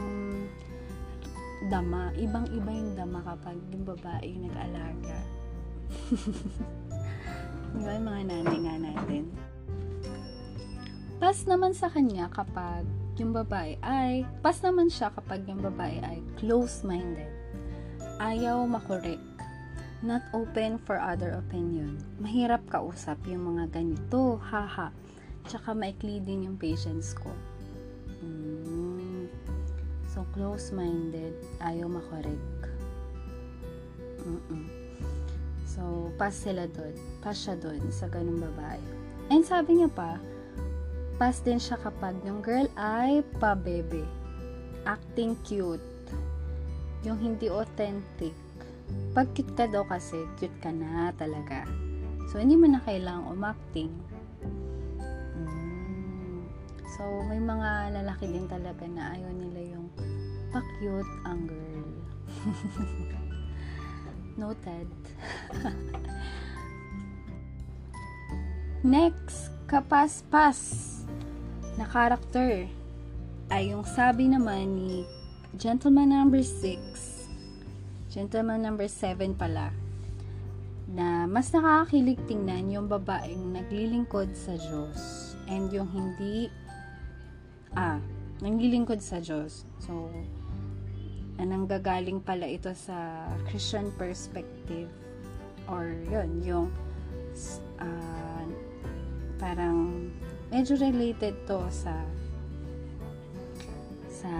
dama, 1.67 2.13
ibang-iba 2.15 2.71
yung 2.71 2.93
dama 2.93 3.19
kapag 3.25 3.57
yung 3.73 3.85
babae 3.85 4.29
nag-alaga. 4.37 5.17
diba 7.77 7.91
yung 7.97 8.07
mga 8.07 8.21
nanay 8.29 8.57
nga 8.61 8.75
natin? 8.77 9.23
Pas 11.17 11.37
naman 11.49 11.73
sa 11.73 11.89
kanya 11.89 12.29
kapag 12.29 12.85
yung 13.17 13.33
babae 13.33 13.81
ay, 13.81 14.21
pas 14.45 14.53
naman 14.61 14.93
siya 14.93 15.09
kapag 15.09 15.41
yung 15.49 15.57
babae 15.57 15.97
ay 16.05 16.21
close-minded. 16.37 17.33
Ayaw 18.21 18.61
makorek. 18.69 19.21
Not 20.05 20.21
open 20.29 20.77
for 20.77 21.01
other 21.01 21.33
opinion. 21.41 21.97
Mahirap 22.21 22.61
kausap 22.69 23.17
yung 23.25 23.57
mga 23.57 23.73
ganito, 23.73 24.37
haha. 24.37 24.93
Tsaka 25.49 25.73
maikli 25.73 26.21
din 26.21 26.45
yung 26.45 26.57
patience 26.61 27.17
ko. 27.17 27.33
Mm. 28.21 29.25
So, 30.13 30.21
close-minded. 30.37 31.33
Ayaw 31.65 31.89
makorek. 31.89 32.61
Mm-mm. 34.21 34.65
So, 35.65 36.13
pass 36.21 36.45
sila 36.45 36.69
doon. 36.69 36.93
Pass 37.25 37.41
siya 37.41 37.57
doon 37.57 37.81
sa 37.89 38.05
ganung 38.05 38.37
babae. 38.37 38.81
And 39.33 39.41
sabi 39.41 39.81
niya 39.81 39.89
pa, 39.89 40.21
pass 41.17 41.41
din 41.41 41.57
siya 41.57 41.81
kapag 41.81 42.13
yung 42.21 42.45
girl 42.45 42.69
ay 42.77 43.25
pa-bebe. 43.41 44.05
Acting 44.85 45.33
cute. 45.41 45.81
Yung 47.01 47.17
hindi 47.17 47.49
authentic. 47.49 48.37
Pag 49.17 49.33
cute 49.33 49.49
ka 49.57 49.65
daw 49.65 49.81
kasi, 49.89 50.29
cute 50.37 50.53
ka 50.61 50.69
na 50.69 51.09
talaga. 51.17 51.65
So, 52.29 52.37
hindi 52.37 52.53
mo 52.53 52.69
na 52.69 52.85
kailangang 52.85 53.33
umacting. 53.33 53.89
Mm. 55.33 56.45
So, 56.95 57.03
may 57.25 57.41
mga 57.41 57.97
lalaki 57.97 58.29
din 58.29 58.45
talaga 58.45 58.85
na 58.85 59.17
ayaw 59.17 59.33
nila 59.33 59.73
yung 59.73 59.89
pa-cute 60.53 61.13
ang 61.25 61.49
girl. 61.49 61.91
Noted. 64.39 64.87
Next, 68.85 69.56
kapas-pas 69.67 70.59
na 71.75 71.85
character 71.85 72.65
ay 73.51 73.75
yung 73.75 73.83
sabi 73.83 74.31
naman 74.31 74.65
ni 74.79 75.03
gentleman 75.59 76.07
number 76.07 76.39
6 76.39 78.11
gentleman 78.11 78.63
number 78.63 78.87
7 78.87 79.35
pala 79.35 79.75
na 80.87 81.27
mas 81.27 81.51
nakakakilig 81.51 82.17
tingnan 82.25 82.71
yung 82.71 82.87
babaeng 82.87 83.51
naglilingkod 83.51 84.31
sa 84.33 84.55
Diyos 84.55 85.35
and 85.51 85.67
yung 85.75 85.91
hindi 85.91 86.47
ah, 87.75 87.99
naglilingkod 88.39 89.03
sa 89.03 89.19
Diyos. 89.19 89.67
So 89.83 90.07
anong 91.37 91.69
gagaling 91.69 92.23
pala 92.23 92.49
ito 92.49 92.73
sa 92.73 93.29
Christian 93.51 93.93
perspective 93.99 94.89
or 95.69 95.93
yun 96.09 96.41
yung 96.41 96.67
uh, 97.77 98.43
parang 99.37 100.09
medyo 100.49 100.77
related 100.77 101.33
to 101.45 101.61
sa 101.69 101.93
sa 104.09 104.31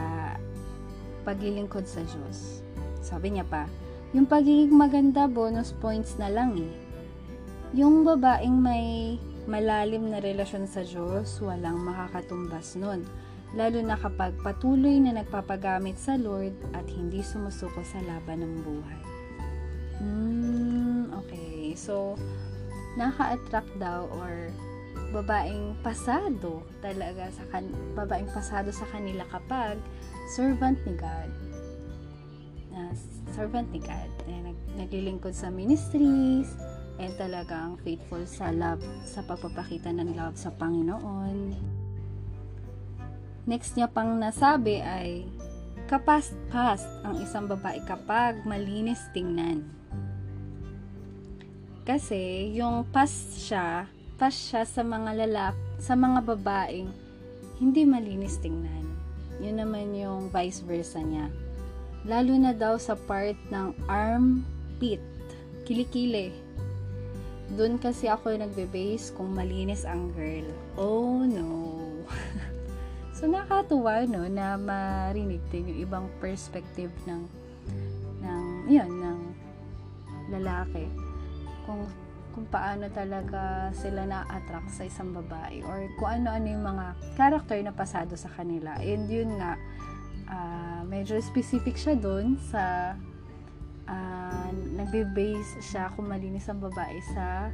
paglilingkod 1.27 1.86
sa 1.86 2.01
Diyos. 2.01 2.65
Sabi 3.03 3.38
niya 3.38 3.45
pa, 3.45 3.69
yung 4.15 4.25
pagiging 4.25 4.71
maganda, 4.71 5.27
bonus 5.27 5.75
points 5.75 6.15
na 6.15 6.31
lang 6.31 6.55
eh. 6.57 6.75
Yung 7.75 8.07
babaeng 8.07 8.55
may 8.55 9.19
malalim 9.47 10.12
na 10.12 10.23
relasyon 10.23 10.67
sa 10.67 10.83
Diyos, 10.83 11.39
walang 11.43 11.83
makakatumbas 11.83 12.79
nun. 12.79 13.03
Lalo 13.55 13.79
na 13.79 13.95
kapag 13.95 14.36
patuloy 14.43 14.99
na 14.99 15.15
nagpapagamit 15.23 15.95
sa 15.95 16.19
Lord 16.19 16.55
at 16.75 16.83
hindi 16.91 17.23
sumusuko 17.23 17.79
sa 17.83 17.99
laban 18.03 18.43
ng 18.43 18.55
buhay. 18.63 19.01
Hmm, 19.99 21.01
okay. 21.15 21.71
So, 21.75 22.19
naka-attract 22.99 23.71
daw 23.79 24.12
or 24.19 24.51
babaeng 25.12 25.80
pasado 25.80 26.67
talaga 26.84 27.32
sa 27.32 27.43
kan 27.48 27.63
babaeng 27.96 28.28
pasado 28.32 28.70
sa 28.76 28.84
kanila 28.91 29.24
kapag 29.32 29.80
servant 30.36 30.76
ni 30.84 30.93
God. 31.00 31.32
Na 32.76 32.91
uh, 32.91 32.93
servant 33.32 33.67
ni 33.72 33.80
God. 33.80 34.12
Na 34.28 34.52
nag, 34.52 34.60
naglilingkod 34.76 35.32
sa 35.32 35.48
ministries 35.48 36.52
and 37.00 37.13
talagang 37.15 37.80
faithful 37.86 38.22
sa 38.28 38.52
love 38.52 38.84
sa 39.08 39.24
pagpapakita 39.24 39.93
ng 39.96 40.17
love 40.17 40.36
sa 40.36 40.52
Panginoon. 40.52 41.56
Next 43.48 43.80
niya 43.80 43.88
pang 43.88 44.20
nasabi 44.20 44.84
ay 44.84 45.24
kapast-past 45.88 46.84
ang 47.08 47.24
isang 47.24 47.48
babae 47.48 47.80
kapag 47.88 48.43
malinis 48.43 49.00
tingnan. 49.15 49.63
Kasi 51.88 52.52
yung 52.52 52.84
past 52.91 53.39
siya 53.39 53.88
pas 54.17 54.34
siya 54.34 54.65
sa 54.65 54.82
mga 54.82 55.13
lalak, 55.25 55.56
sa 55.77 55.93
mga 55.93 56.25
babaeng 56.25 56.89
hindi 57.62 57.86
malinis 57.86 58.41
tingnan. 58.41 58.86
Yun 59.38 59.62
naman 59.62 59.93
yung 59.93 60.34
vice 60.34 60.65
versa 60.65 61.01
niya. 61.01 61.30
Lalo 62.06 62.34
na 62.38 62.53
daw 62.53 62.82
sa 62.82 62.97
part 62.97 63.38
ng 63.53 63.73
armpit, 63.86 65.01
kilikili. 65.65 66.34
Doon 67.53 67.77
kasi 67.77 68.10
ako 68.10 68.34
nagbe-base 68.34 69.13
kung 69.13 69.38
malinis 69.38 69.86
ang 69.86 70.10
girl. 70.13 70.45
Oh 70.77 71.21
no. 71.25 71.86
so 73.17 73.30
nakatuwa 73.30 74.06
no 74.06 74.25
na 74.30 74.58
marinig 74.58 75.41
din 75.53 75.73
yung 75.73 75.80
ibang 75.86 76.06
perspective 76.17 76.93
ng 77.06 77.21
ng 78.25 78.43
yun 78.65 78.89
ng 78.89 79.19
lalaki. 80.34 80.89
Kung 81.69 81.86
kung 82.38 82.45
paano 82.54 82.86
talaga 82.93 83.73
sila 83.73 84.06
na-attract 84.06 84.69
sa 84.69 84.86
isang 84.86 85.10
babae 85.10 85.65
or 85.65 85.89
kung 85.97 86.21
ano-ano 86.21 86.45
yung 86.45 86.62
mga 86.69 86.86
character 87.17 87.58
na 87.65 87.73
pasado 87.73 88.13
sa 88.13 88.30
kanila. 88.30 88.78
And 88.78 89.10
yun 89.10 89.41
nga, 89.41 89.58
uh, 90.30 90.86
medyo 90.86 91.17
specific 91.17 91.73
siya 91.82 91.97
doon 91.97 92.38
sa 92.38 92.93
uh, 93.89 94.50
nagbe-base 94.54 95.65
siya 95.65 95.89
kung 95.97 96.13
malinis 96.13 96.45
ang 96.45 96.62
babae 96.62 97.02
sa 97.17 97.50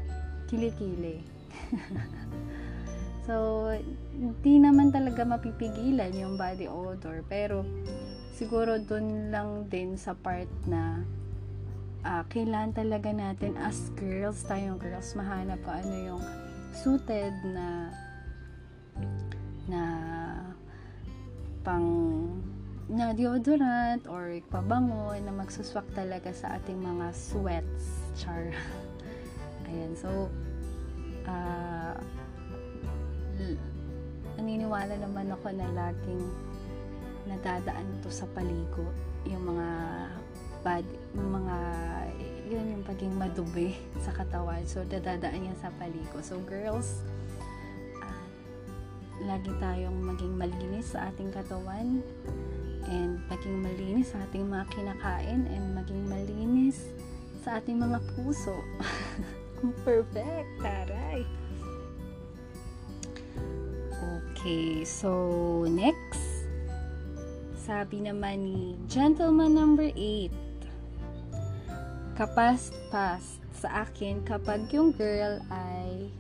kilikili. 0.52 1.24
so, 3.26 3.72
hindi 4.12 4.60
naman 4.60 4.92
talaga 4.92 5.24
mapipigilan 5.24 6.12
yung 6.12 6.36
body 6.36 6.68
odor. 6.68 7.24
Pero, 7.32 7.64
siguro 8.36 8.84
doon 8.84 9.32
lang 9.32 9.72
din 9.72 9.96
sa 9.96 10.12
part 10.12 10.52
na 10.68 11.08
uh, 12.04 12.24
kailan 12.28 12.76
talaga 12.76 13.10
natin 13.10 13.56
as 13.60 13.90
girls, 13.96 14.44
tayong 14.46 14.78
girls, 14.80 15.16
mahanap 15.16 15.60
kung 15.64 15.76
ano 15.80 15.96
yung 16.14 16.24
suited 16.76 17.34
na 17.48 17.90
na 19.68 19.84
pang 21.64 21.88
na 22.92 23.16
deodorant 23.16 24.04
or 24.12 24.38
pabango 24.52 25.16
na 25.24 25.32
magsuswak 25.32 25.88
talaga 25.96 26.36
sa 26.36 26.60
ating 26.60 26.78
mga 26.78 27.16
sweats. 27.16 28.12
Char. 28.20 28.52
Ayan 29.72 29.96
so 29.96 30.28
uh, 31.24 31.96
naniniwala 34.36 35.00
naman 35.00 35.32
ako 35.32 35.56
na 35.56 35.68
laging 35.72 36.24
nadadaan 37.24 37.88
to 38.04 38.12
sa 38.12 38.28
paligo 38.36 38.84
yung 39.24 39.48
mga 39.48 39.68
bad, 40.64 40.88
mga, 41.14 41.58
yun 42.48 42.66
yung 42.74 42.84
pagiging 42.88 43.14
madumi 43.14 43.76
sa 44.02 44.16
katawan. 44.16 44.64
So, 44.64 44.88
dadadaan 44.88 45.52
yan 45.52 45.58
sa 45.60 45.70
paliko. 45.76 46.24
So, 46.24 46.40
girls, 46.48 47.04
uh, 48.00 48.24
lagi 49.28 49.52
tayong 49.60 50.00
maging 50.02 50.34
malinis 50.40 50.96
sa 50.96 51.12
ating 51.12 51.36
katawan 51.36 52.00
and 52.88 53.20
maging 53.32 53.60
malinis 53.64 54.16
sa 54.16 54.24
ating 54.28 54.48
mga 54.48 54.66
kinakain 54.72 55.48
and 55.52 55.66
maging 55.76 56.04
malinis 56.08 56.92
sa 57.44 57.60
ating 57.60 57.80
mga 57.80 58.00
puso. 58.16 58.56
Perfect! 59.88 60.48
Taray! 60.60 61.24
Okay, 64.44 64.84
so 64.84 65.64
next, 65.72 66.20
sabi 67.64 68.04
naman 68.04 68.44
ni 68.44 68.76
gentleman 68.92 69.56
number 69.56 69.88
8, 69.96 70.43
kapast-past 72.14 73.42
sa 73.58 73.90
akin 73.90 74.22
kapag 74.22 74.70
yung 74.70 74.94
girl 74.94 75.42
ay 75.50 76.14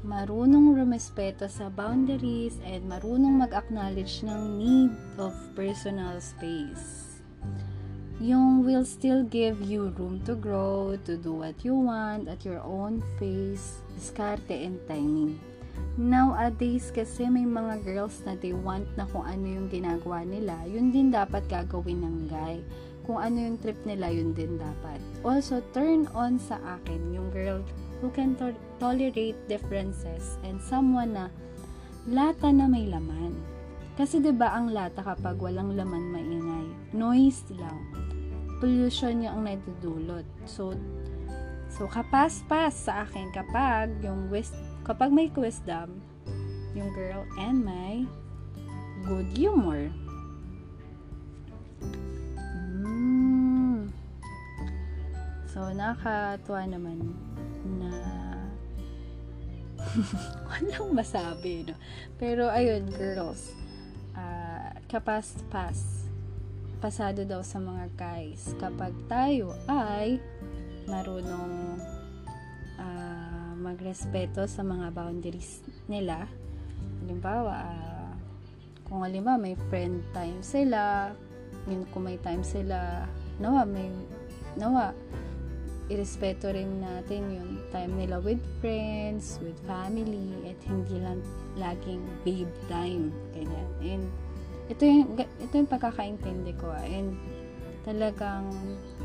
marunong 0.00 0.72
rumespeto 0.72 1.44
sa 1.44 1.68
boundaries 1.68 2.56
and 2.64 2.80
marunong 2.88 3.36
mag-acknowledge 3.36 4.24
ng 4.24 4.56
need 4.56 4.92
of 5.20 5.36
personal 5.52 6.16
space. 6.16 7.20
Yung 8.20 8.64
will 8.64 8.84
still 8.88 9.24
give 9.28 9.60
you 9.64 9.92
room 9.96 10.20
to 10.24 10.32
grow, 10.32 10.96
to 11.04 11.20
do 11.20 11.44
what 11.44 11.56
you 11.60 11.76
want 11.76 12.28
at 12.28 12.40
your 12.44 12.60
own 12.64 13.04
pace, 13.20 13.84
diskarte 13.96 14.52
and 14.52 14.80
timing. 14.88 15.36
Nowadays 16.00 16.88
kasi 16.88 17.28
may 17.28 17.44
mga 17.44 17.84
girls 17.84 18.24
na 18.24 18.32
they 18.36 18.56
want 18.56 18.88
na 18.96 19.04
kung 19.08 19.24
ano 19.24 19.44
yung 19.44 19.68
ginagawa 19.68 20.24
nila, 20.24 20.56
yun 20.64 20.88
din 20.88 21.12
dapat 21.12 21.44
gagawin 21.48 22.00
ng 22.00 22.16
guy 22.28 22.60
kung 23.04 23.20
ano 23.20 23.36
yung 23.38 23.58
trip 23.58 23.78
nila, 23.88 24.12
yun 24.12 24.32
din 24.36 24.60
dapat. 24.60 25.00
Also, 25.24 25.64
turn 25.72 26.08
on 26.12 26.36
sa 26.40 26.56
akin 26.78 27.12
yung 27.12 27.28
girl 27.32 27.60
who 28.00 28.08
can 28.12 28.36
to- 28.36 28.56
tolerate 28.80 29.36
differences 29.46 30.40
and 30.44 30.56
someone 30.60 31.12
na 31.12 31.28
lata 32.08 32.48
na 32.48 32.64
may 32.64 32.88
laman. 32.88 33.36
Kasi 34.00 34.16
'di 34.16 34.32
ba 34.32 34.56
ang 34.56 34.72
lata 34.72 35.04
kapag 35.04 35.36
walang 35.36 35.76
laman 35.76 36.08
maingay, 36.08 36.66
noise 36.96 37.44
lang. 37.52 37.76
Pollution 38.56 39.20
yung 39.20 39.40
ang 39.40 39.42
nadudulot. 39.44 40.24
So 40.48 40.72
so 41.68 41.84
kapas-pas 41.84 42.72
sa 42.72 43.04
akin 43.04 43.28
kapag 43.36 43.92
yung 44.00 44.32
waste 44.32 44.56
kapag 44.88 45.12
may 45.12 45.28
wisdom, 45.36 46.00
yung 46.72 46.88
girl, 46.96 47.28
and 47.36 47.60
may 47.60 48.08
good 49.04 49.28
humor. 49.36 49.92
So, 55.50 55.66
nakakatuwa 55.74 56.62
naman 56.62 57.10
na 57.82 57.90
walang 60.46 60.94
masabi, 60.94 61.66
no? 61.66 61.74
Pero, 62.22 62.46
ayun, 62.46 62.86
girls, 62.94 63.50
uh, 64.14 64.70
kapas-pas, 64.86 66.06
pasado 66.78 67.26
daw 67.26 67.42
sa 67.42 67.58
mga 67.58 67.90
guys 67.98 68.54
kapag 68.62 68.94
tayo 69.10 69.50
ay 69.66 70.22
marunong 70.86 71.82
uh, 72.78 73.52
magrespeto 73.58 74.46
sa 74.46 74.62
mga 74.62 74.94
boundaries 74.94 75.66
nila. 75.90 76.30
Halimbawa, 77.02 77.66
uh, 77.66 78.14
kung 78.86 79.02
halimbawa 79.02 79.34
may 79.34 79.58
friend 79.66 79.98
time 80.14 80.46
sila, 80.46 81.10
yun 81.66 81.82
kung 81.90 82.06
may 82.06 82.22
time 82.22 82.46
sila, 82.46 83.02
nawa, 83.42 83.66
may, 83.66 83.90
nawa, 84.54 84.94
irespeto 85.90 86.54
rin 86.54 86.78
natin 86.78 87.34
yung 87.34 87.52
time 87.74 87.92
nila 87.98 88.22
with 88.22 88.38
friends, 88.62 89.42
with 89.42 89.58
family, 89.66 90.38
at 90.46 90.58
hindi 90.70 91.02
lang 91.02 91.18
laging 91.58 92.06
babe 92.22 92.54
time. 92.70 93.10
Ganyan. 93.34 93.68
And, 93.82 94.04
ito 94.70 94.86
yung, 94.86 95.18
ito 95.18 95.50
yung 95.50 95.66
pagkakaintindi 95.66 96.54
ko. 96.62 96.70
Ah. 96.70 96.86
And, 96.86 97.18
talagang, 97.82 98.54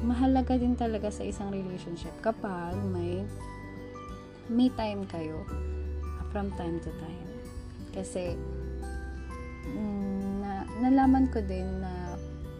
mahalaga 0.05 0.61
din 0.61 0.77
talaga 0.77 1.09
sa 1.09 1.25
isang 1.25 1.49
relationship 1.49 2.13
kapag 2.21 2.77
may, 2.93 3.25
may 4.45 4.69
time 4.77 5.09
kayo 5.09 5.41
from 6.29 6.53
time 6.53 6.77
to 6.85 6.93
time. 7.01 7.29
Kasi, 7.97 8.37
mm, 9.73 10.43
na, 10.43 10.69
nalaman 10.85 11.33
ko 11.33 11.41
din 11.41 11.81
na 11.81 11.94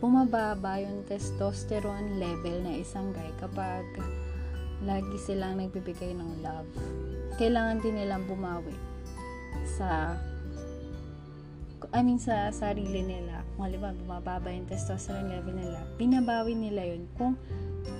bumababa 0.05 0.77
yung 0.77 1.01
testosterone 1.09 2.21
level 2.21 2.61
na 2.61 2.77
isang 2.77 3.09
guy 3.09 3.25
kapag 3.41 3.81
lagi 4.85 5.17
silang 5.17 5.57
nagbibigay 5.57 6.13
ng 6.13 6.45
love. 6.45 6.69
Kailangan 7.41 7.81
din 7.81 7.97
nilang 7.97 8.29
bumawi 8.29 8.77
sa 9.65 10.13
I 11.89 12.05
mean, 12.05 12.21
sa 12.21 12.53
sarili 12.53 13.01
nila, 13.01 13.41
kung 13.55 13.65
halimbawa 13.65 13.97
bumababa 13.97 14.53
yung 14.53 14.69
testosterone 14.69 15.25
level 15.25 15.57
nila, 15.57 15.81
binabawi 15.97 16.53
nila 16.53 16.85
yun 16.85 17.09
kung 17.17 17.33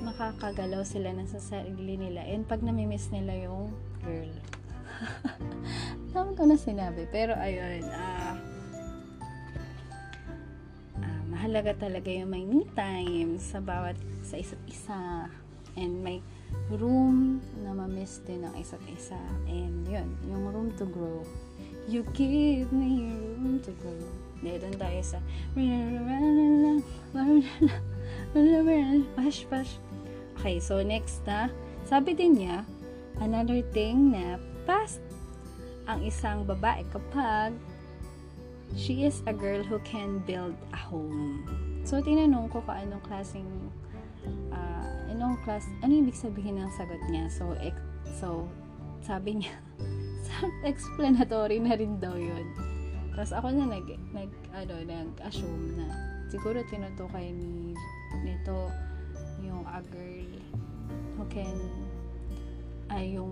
makakagalaw 0.05 0.85
sila 0.85 1.09
na 1.09 1.25
sa 1.25 1.41
sarili 1.41 1.97
nila 1.97 2.21
and 2.21 2.45
pag 2.45 2.61
namimiss 2.61 3.09
nila 3.09 3.33
yung 3.49 3.73
girl. 4.05 4.29
Tama 6.13 6.37
ko 6.37 6.45
na 6.45 6.57
sinabi. 6.57 7.09
Pero 7.09 7.33
ayun, 7.33 7.81
ah, 7.89 8.37
uh, 8.37 8.44
mahalaga 11.45 11.77
talaga 11.77 12.09
yung 12.09 12.33
may 12.33 12.41
me 12.41 12.65
time 12.73 13.37
sa 13.37 13.61
bawat, 13.61 13.93
sa 14.25 14.41
isa't 14.41 14.57
isa. 14.65 15.29
And 15.77 16.01
may 16.01 16.17
room 16.73 17.37
na 17.61 17.69
ma-miss 17.69 18.17
din 18.25 18.41
ng 18.41 18.57
isa't 18.57 18.81
isa. 18.89 19.21
And 19.45 19.85
yun, 19.85 20.09
yung 20.25 20.49
room 20.49 20.73
to 20.81 20.89
grow 20.89 21.21
You 21.85 22.01
give 22.17 22.73
me 22.73 23.13
room 23.37 23.61
to 23.61 23.69
grow. 23.77 23.93
Hindi, 24.41 24.57
doon 24.57 24.73
tayo 24.73 24.99
sa 25.05 25.21
Pash, 29.13 29.45
pash. 29.45 29.77
Okay, 30.41 30.57
so 30.57 30.81
next 30.81 31.21
na, 31.29 31.53
sabi 31.85 32.17
din 32.17 32.41
niya, 32.41 32.65
another 33.21 33.61
thing 33.69 34.17
na 34.17 34.41
past 34.65 34.97
ang 35.85 36.01
isang 36.01 36.41
babae 36.41 36.81
kapag 36.89 37.53
she 38.75 39.07
is 39.07 39.23
a 39.25 39.33
girl 39.33 39.63
who 39.63 39.79
can 39.87 40.19
build 40.27 40.55
a 40.75 40.79
home. 40.79 41.47
So, 41.87 42.03
tinanong 42.03 42.51
ko 42.51 42.59
kung 42.61 42.75
anong 42.75 43.03
klaseng 43.07 43.49
uh, 44.51 45.11
anong 45.11 45.39
class, 45.47 45.63
ano 45.81 45.95
ibig 45.95 46.15
sabihin 46.15 46.59
ng 46.59 46.71
sagot 46.75 46.99
niya. 47.07 47.31
So, 47.31 47.55
ex- 47.63 47.87
so 48.19 48.45
sabi 49.01 49.41
niya, 49.41 49.55
self-explanatory 50.27 51.63
na 51.63 51.79
rin 51.79 51.97
daw 51.97 52.13
yun. 52.19 52.45
Tapos 53.15 53.31
ako 53.31 53.47
na 53.55 53.79
nag, 53.79 53.87
nag, 54.11 54.31
ano, 54.51 54.75
nag-assume 54.83 55.79
na 55.79 55.87
siguro 56.27 56.59
tinutukay 56.67 57.31
ni 57.31 57.71
nito 58.27 58.67
yung 59.39 59.63
a 59.71 59.79
girl 59.87 60.31
who 61.15 61.23
can 61.31 61.55
ay 62.91 63.15
yung 63.15 63.31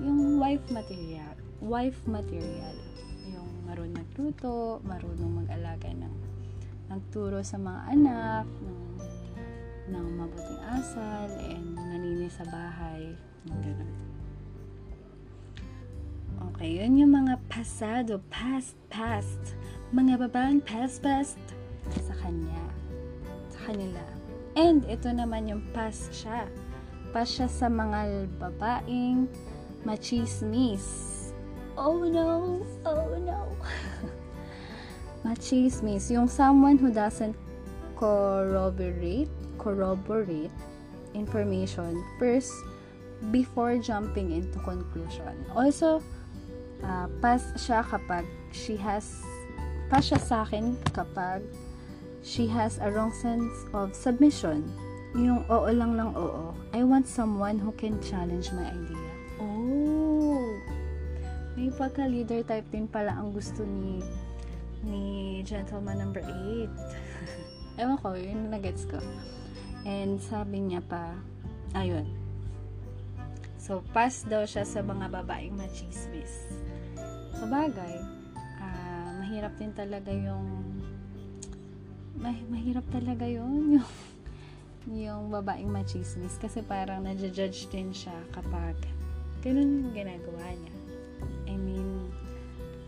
yung 0.00 0.40
wife 0.40 0.64
material 0.72 1.36
wife 1.62 1.98
material 2.08 2.74
marunong 3.72 4.04
magluto 4.04 4.84
marunong 4.84 5.32
mag-alaga 5.40 5.88
ng 5.96 6.14
nagturo 6.92 7.40
sa 7.40 7.56
mga 7.56 7.80
anak 7.88 8.44
ng, 8.44 8.80
ng 9.96 10.06
mabuting 10.20 10.60
asal 10.76 11.24
and 11.40 11.72
naninis 11.72 12.36
sa 12.36 12.44
bahay 12.52 13.16
ganun 13.48 13.88
Okay, 16.52 16.82
yun 16.82 16.98
yung 16.98 17.14
mga 17.14 17.38
pasado, 17.46 18.18
past, 18.26 18.74
past. 18.90 19.54
Mga 19.94 20.26
babaeng 20.26 20.58
past, 20.62 20.98
past 20.98 21.38
sa 22.02 22.14
kanya. 22.18 22.66
Sa 23.50 23.70
kanila. 23.70 24.02
And 24.58 24.82
ito 24.90 25.10
naman 25.14 25.46
yung 25.46 25.62
past 25.70 26.10
siya. 26.10 26.50
Past 27.14 27.38
siya 27.38 27.46
sa 27.46 27.70
mga 27.70 28.26
babaeng 28.42 29.30
machismis. 29.86 31.11
Oh 31.76 32.04
no, 32.04 32.66
oh 32.84 33.18
no. 33.18 33.56
machismis. 35.24 36.10
Yung 36.10 36.28
someone 36.28 36.76
who 36.76 36.92
doesn't 36.92 37.36
corroborate, 37.96 39.30
corroborate 39.58 40.50
information 41.14 42.02
first 42.18 42.52
before 43.30 43.78
jumping 43.78 44.32
into 44.32 44.58
conclusion. 44.60 45.32
Also, 45.54 46.02
uh, 46.82 47.06
pass 47.22 47.54
siya 47.54 47.86
kapag 47.86 48.26
she 48.50 48.74
has 48.74 49.22
pass 49.86 50.10
siya 50.10 50.20
sa 50.20 50.36
akin 50.42 50.74
kapag 50.90 51.46
she 52.26 52.46
has 52.50 52.78
a 52.82 52.90
wrong 52.90 53.14
sense 53.14 53.52
of 53.70 53.94
submission. 53.94 54.66
Yung 55.14 55.44
oo 55.52 55.68
lang 55.70 55.94
ng 56.00 56.10
oo. 56.16 56.56
I 56.72 56.82
want 56.82 57.06
someone 57.06 57.60
who 57.60 57.70
can 57.76 58.00
challenge 58.00 58.50
my 58.56 58.66
idea. 58.66 59.01
May 61.62 61.70
pagka-leader 61.70 62.42
type 62.42 62.66
din 62.74 62.90
pala 62.90 63.14
ang 63.14 63.30
gusto 63.30 63.62
ni 63.62 64.02
ni 64.82 65.38
gentleman 65.46 66.02
number 66.02 66.18
8. 66.18 66.66
Ewan 67.78 68.02
ko, 68.02 68.18
yun 68.18 68.50
nagets 68.50 68.82
ko. 68.82 68.98
And 69.86 70.18
sabi 70.18 70.58
niya 70.58 70.82
pa, 70.82 71.14
ayun. 71.78 72.10
So, 73.62 73.86
pass 73.94 74.26
daw 74.26 74.42
siya 74.42 74.66
sa 74.66 74.82
mga 74.82 75.06
babaeng 75.06 75.54
machismis 75.54 76.50
sa 77.38 77.46
bagay, 77.46 77.94
uh, 78.58 79.22
mahirap 79.22 79.54
din 79.54 79.70
talaga 79.70 80.10
yung 80.10 80.46
mah, 82.18 82.38
mahirap 82.50 82.82
talaga 82.90 83.22
yon 83.22 83.78
yung 83.78 83.90
yung 84.90 85.24
babaeng 85.30 85.70
machismis 85.70 86.42
kasi 86.42 86.58
parang 86.66 87.06
nadja-judge 87.06 87.70
din 87.70 87.94
siya 87.94 88.18
kapag 88.34 88.74
ganun 89.46 89.86
yung 89.86 89.94
ginagawa 89.94 90.42
niya. 90.58 90.81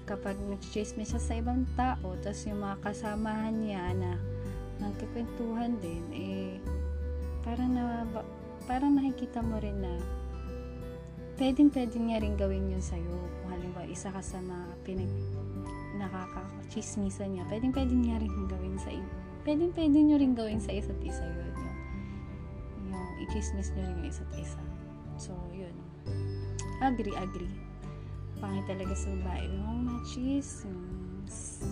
Kapag 0.05 0.37
nag-chismis 0.37 1.17
siya 1.17 1.23
sa 1.23 1.35
ibang 1.41 1.65
tao, 1.75 2.17
tapos 2.21 2.45
yung 2.45 2.61
mga 2.61 2.77
kasamahan 2.85 3.57
niya 3.57 3.85
na 3.97 4.13
nagkikwentuhan 4.85 5.81
din, 5.81 6.05
eh, 6.13 6.53
parang 7.41 7.73
na, 7.73 8.05
parang 8.69 8.97
nakikita 9.01 9.41
mo 9.41 9.57
rin 9.61 9.81
na 9.81 9.95
pwedeng 11.41 11.71
pwede 11.75 11.97
niya 11.99 12.23
rin 12.23 12.39
gawin 12.39 12.71
yun 12.71 12.85
sa'yo. 12.85 13.17
Kung 13.43 13.51
halimbawa, 13.51 13.87
isa 13.91 14.13
ka 14.15 14.23
sa 14.23 14.39
mga 14.39 14.67
pinag 14.87 15.11
nakakachismisan 15.99 17.35
niya, 17.35 17.45
pwedeng 17.51 17.75
pwede 17.75 17.95
niya 17.95 18.17
rin 18.23 18.35
gawin 18.47 18.77
sa 18.79 18.91
pwedeng 19.45 19.73
pwede 19.77 19.99
niyo 20.01 20.17
rin 20.19 20.33
gawin 20.33 20.59
sa 20.59 20.73
isa't 20.73 20.99
isa 21.05 21.21
yun. 21.21 21.53
Yung, 21.53 21.79
yung 22.91 23.09
i-chismis 23.29 23.69
niyo 23.77 23.85
rin 23.85 23.97
yung 24.01 24.09
isa't 24.09 24.33
isa. 24.41 24.63
So, 25.21 25.37
yun. 25.53 25.75
Agree, 26.81 27.15
agree. 27.15 27.53
Pangit 28.41 28.67
talaga 28.67 28.97
sa 28.97 29.13
babae. 29.21 29.47
Yung 29.47 29.84
machismis. 30.05 31.65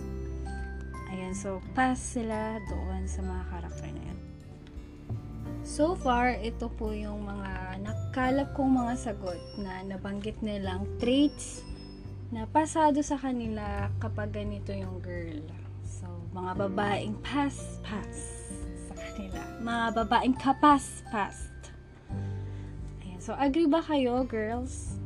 Ayan, 1.13 1.37
so, 1.37 1.61
pass 1.77 2.17
sila 2.17 2.57
doon 2.65 3.05
sa 3.05 3.21
mga 3.21 3.43
karakter 3.53 3.89
na 3.93 4.01
yan. 4.09 4.19
So 5.61 5.93
far, 5.93 6.33
ito 6.41 6.65
po 6.73 6.97
yung 6.97 7.29
mga 7.29 7.77
nakalap 7.85 8.49
kong 8.57 8.73
mga 8.73 8.93
sagot 8.97 9.37
na 9.61 9.85
nabanggit 9.85 10.41
nilang 10.41 10.89
traits 10.97 11.61
na 12.33 12.49
pasado 12.49 13.05
sa 13.05 13.21
kanila 13.21 13.93
kapag 14.01 14.33
ganito 14.33 14.73
yung 14.73 14.97
girl. 14.97 15.45
So, 15.85 16.09
mga 16.33 16.57
babaeng 16.57 17.21
pass-pass 17.21 18.17
sa 18.89 18.97
kanila. 18.97 19.45
Mga 19.61 19.85
babaeng 19.93 20.35
kapas-past. 20.41 21.53
Ayan. 23.05 23.21
So, 23.21 23.37
agree 23.37 23.69
ba 23.69 23.85
kayo, 23.85 24.25
girls? 24.25 25.02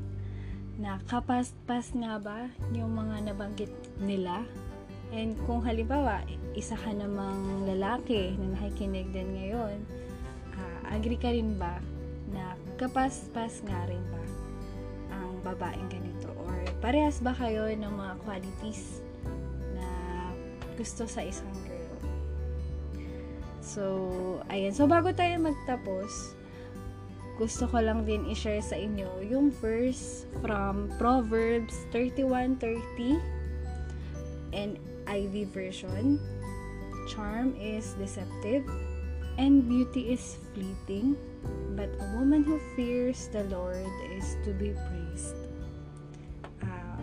Na 0.78 1.02
kapast-pas 1.10 1.90
nga 1.98 2.22
ba 2.22 2.46
yung 2.70 2.94
mga 2.94 3.34
nabanggit 3.34 3.74
nila? 3.98 4.46
And 5.10 5.34
kung 5.50 5.66
halimbawa, 5.66 6.22
isa 6.54 6.78
ka 6.78 6.94
namang 6.94 7.66
lalaki 7.66 8.38
na 8.38 8.54
nakikinig 8.54 9.10
din 9.10 9.34
ngayon, 9.34 9.78
ah, 10.54 10.94
agree 10.94 11.18
ka 11.18 11.34
rin 11.34 11.58
ba 11.58 11.82
na 12.30 12.54
kapas-pas 12.78 13.66
nga 13.66 13.80
rin 13.90 14.04
ba 14.14 14.24
ang 15.18 15.42
babaeng 15.42 15.90
ganito? 15.90 16.30
Or 16.46 16.62
parehas 16.78 17.18
ba 17.26 17.34
kayo 17.34 17.66
ng 17.74 17.90
mga 17.90 18.14
qualities 18.22 19.02
na 19.74 19.88
gusto 20.78 21.10
sa 21.10 21.26
isang 21.26 21.50
girl? 21.66 21.98
So, 23.66 23.84
ayan. 24.48 24.78
So, 24.78 24.86
bago 24.86 25.10
tayo 25.12 25.42
magtapos, 25.42 26.37
gusto 27.38 27.70
ko 27.70 27.78
lang 27.78 28.02
din 28.02 28.26
i-share 28.26 28.66
sa 28.66 28.74
inyo 28.74 29.22
yung 29.22 29.54
verse 29.62 30.26
from 30.42 30.90
Proverbs 30.98 31.86
31:30 31.94 33.22
and 34.58 34.82
IV 35.06 35.54
version. 35.54 36.18
Charm 37.08 37.54
is 37.56 37.94
deceptive 38.02 38.66
and 39.38 39.70
beauty 39.70 40.12
is 40.12 40.42
fleeting, 40.52 41.14
but 41.78 41.88
a 42.02 42.08
woman 42.18 42.42
who 42.42 42.58
fears 42.74 43.30
the 43.30 43.46
Lord 43.54 43.88
is 44.18 44.36
to 44.42 44.52
be 44.58 44.74
praised. 44.90 45.38
Ah, 46.66 47.00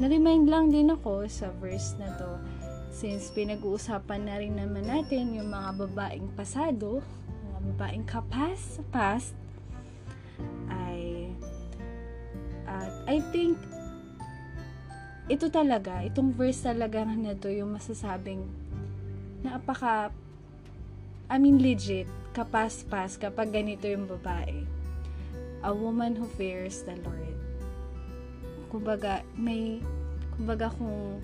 na-remind 0.00 0.48
lang 0.48 0.72
din 0.72 0.88
ako 0.88 1.28
sa 1.28 1.52
verse 1.60 1.92
na 2.00 2.08
to 2.16 2.40
since 2.88 3.30
pinag-uusapan 3.30 4.26
na 4.26 4.40
rin 4.40 4.58
naman 4.58 4.88
natin 4.88 5.36
yung 5.36 5.52
mga 5.52 5.86
babaeng 5.86 6.26
pasado, 6.34 7.04
mga 7.52 7.60
babaeng 7.76 8.06
kapas, 8.08 8.82
past, 8.90 9.36
I 13.08 13.24
think 13.32 13.56
ito 15.32 15.48
talaga, 15.48 16.04
itong 16.04 16.36
verse 16.36 16.60
talaga 16.60 17.08
na 17.08 17.32
to 17.32 17.48
yung 17.48 17.72
masasabing 17.72 18.44
napaka 19.40 20.12
I 21.28 21.36
mean 21.36 21.60
legit, 21.60 22.08
kapas-pas 22.32 23.20
kapag 23.20 23.52
ganito 23.52 23.84
yung 23.84 24.08
babae. 24.08 24.64
A 25.60 25.68
woman 25.68 26.16
who 26.16 26.24
fears 26.40 26.80
the 26.88 26.96
Lord. 27.04 27.36
Kumbaga, 28.72 29.20
may, 29.36 29.84
kumbaga 30.32 30.72
kung 30.72 31.20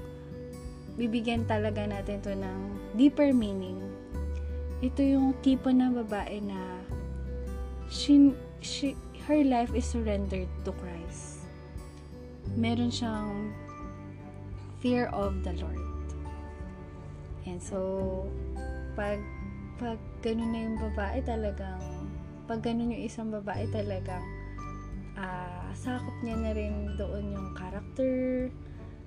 bibigyan 1.00 1.48
talaga 1.48 1.88
natin 1.88 2.20
to 2.20 2.36
ng 2.36 2.60
deeper 3.00 3.32
meaning, 3.32 3.80
ito 4.84 5.00
yung 5.00 5.32
tipo 5.40 5.72
ng 5.72 6.04
babae 6.04 6.44
na 6.44 6.60
she, 7.88 8.36
she, 8.60 8.92
her 9.24 9.40
life 9.40 9.72
is 9.72 9.88
surrendered 9.88 10.52
to 10.68 10.72
Christ. 10.76 11.33
Meron 12.54 12.90
siyang 12.90 13.50
fear 14.78 15.10
of 15.10 15.42
the 15.42 15.54
Lord. 15.58 15.82
And 17.44 17.60
so, 17.60 18.24
pag 18.94 19.18
pag 19.74 19.98
ganun 20.22 20.54
na 20.54 20.60
yung 20.70 20.78
babae 20.78 21.18
talagang 21.26 21.82
pag 22.46 22.62
ganun 22.62 22.94
yung 22.94 23.04
isang 23.04 23.28
babae 23.34 23.66
talagang 23.74 24.22
ah 25.18 25.66
sakop 25.74 26.14
niya 26.22 26.38
na 26.38 26.52
rin 26.54 26.94
doon 26.94 27.34
yung 27.34 27.48
character 27.58 28.48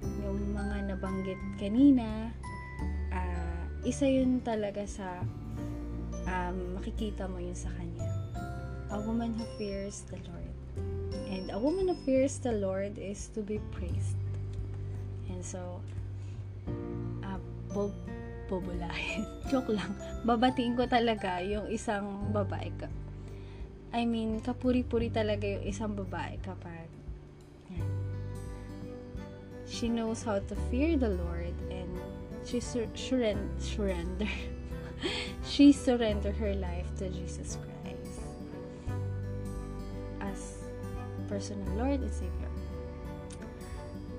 yung 0.04 0.40
mga 0.52 0.92
nabanggit 0.92 1.40
kanina 1.56 2.36
ah 3.16 3.64
isa 3.88 4.06
yun 4.12 4.44
talaga 4.44 4.84
sa 4.84 5.24
um, 6.28 6.76
makikita 6.76 7.32
mo 7.32 7.40
yun 7.40 7.56
sa 7.56 7.72
kanya 7.80 8.08
a 8.92 9.00
woman 9.00 9.32
who 9.36 9.48
fears 9.56 10.04
the 10.12 10.20
Lord 10.28 10.47
a 11.52 11.60
woman 11.60 11.88
who 11.88 11.96
fears 12.06 12.40
the 12.40 12.52
Lord 12.52 12.98
is 12.98 13.30
to 13.34 13.42
be 13.42 13.60
praised 13.72 14.20
and 15.30 15.44
so 15.44 15.82
uh, 17.24 17.40
Bob 17.74 17.94
bobolahin. 18.48 19.28
Joke 19.52 19.76
lang. 19.76 19.92
Babatiin 20.24 20.80
ko 20.80 20.88
talaga 20.88 21.44
yung 21.44 21.68
isang 21.68 22.32
babae 22.32 22.72
ka. 22.80 22.88
I 23.92 24.08
mean, 24.08 24.40
kapuri-puri 24.40 25.12
talaga 25.12 25.44
yung 25.44 25.68
isang 25.68 25.92
babae 25.96 26.40
kapag 26.40 26.88
she 29.68 29.92
knows 29.92 30.24
how 30.24 30.40
to 30.40 30.56
fear 30.72 30.96
the 30.96 31.12
Lord 31.12 31.54
and 31.68 31.92
she 32.48 32.64
sur- 32.64 32.88
surren- 32.96 33.52
surrender 33.60 34.32
she 35.44 35.76
surrender 35.76 36.32
her 36.32 36.56
life 36.56 36.88
to 37.04 37.12
Jesus 37.12 37.60
Christ 37.60 37.77
personal 41.28 41.68
Lord 41.76 42.02
and 42.02 42.14
Savior. 42.16 42.52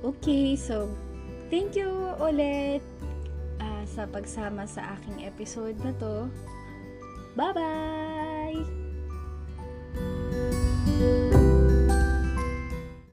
Okay, 0.04 0.54
so 0.54 0.86
thank 1.50 1.74
you 1.74 1.90
ulit 2.22 2.84
uh, 3.58 3.82
sa 3.88 4.06
pagsama 4.06 4.68
sa 4.70 4.94
aking 4.94 5.26
episode 5.26 5.74
na 5.82 5.90
to. 5.98 6.30
Bye-bye! 7.34 8.17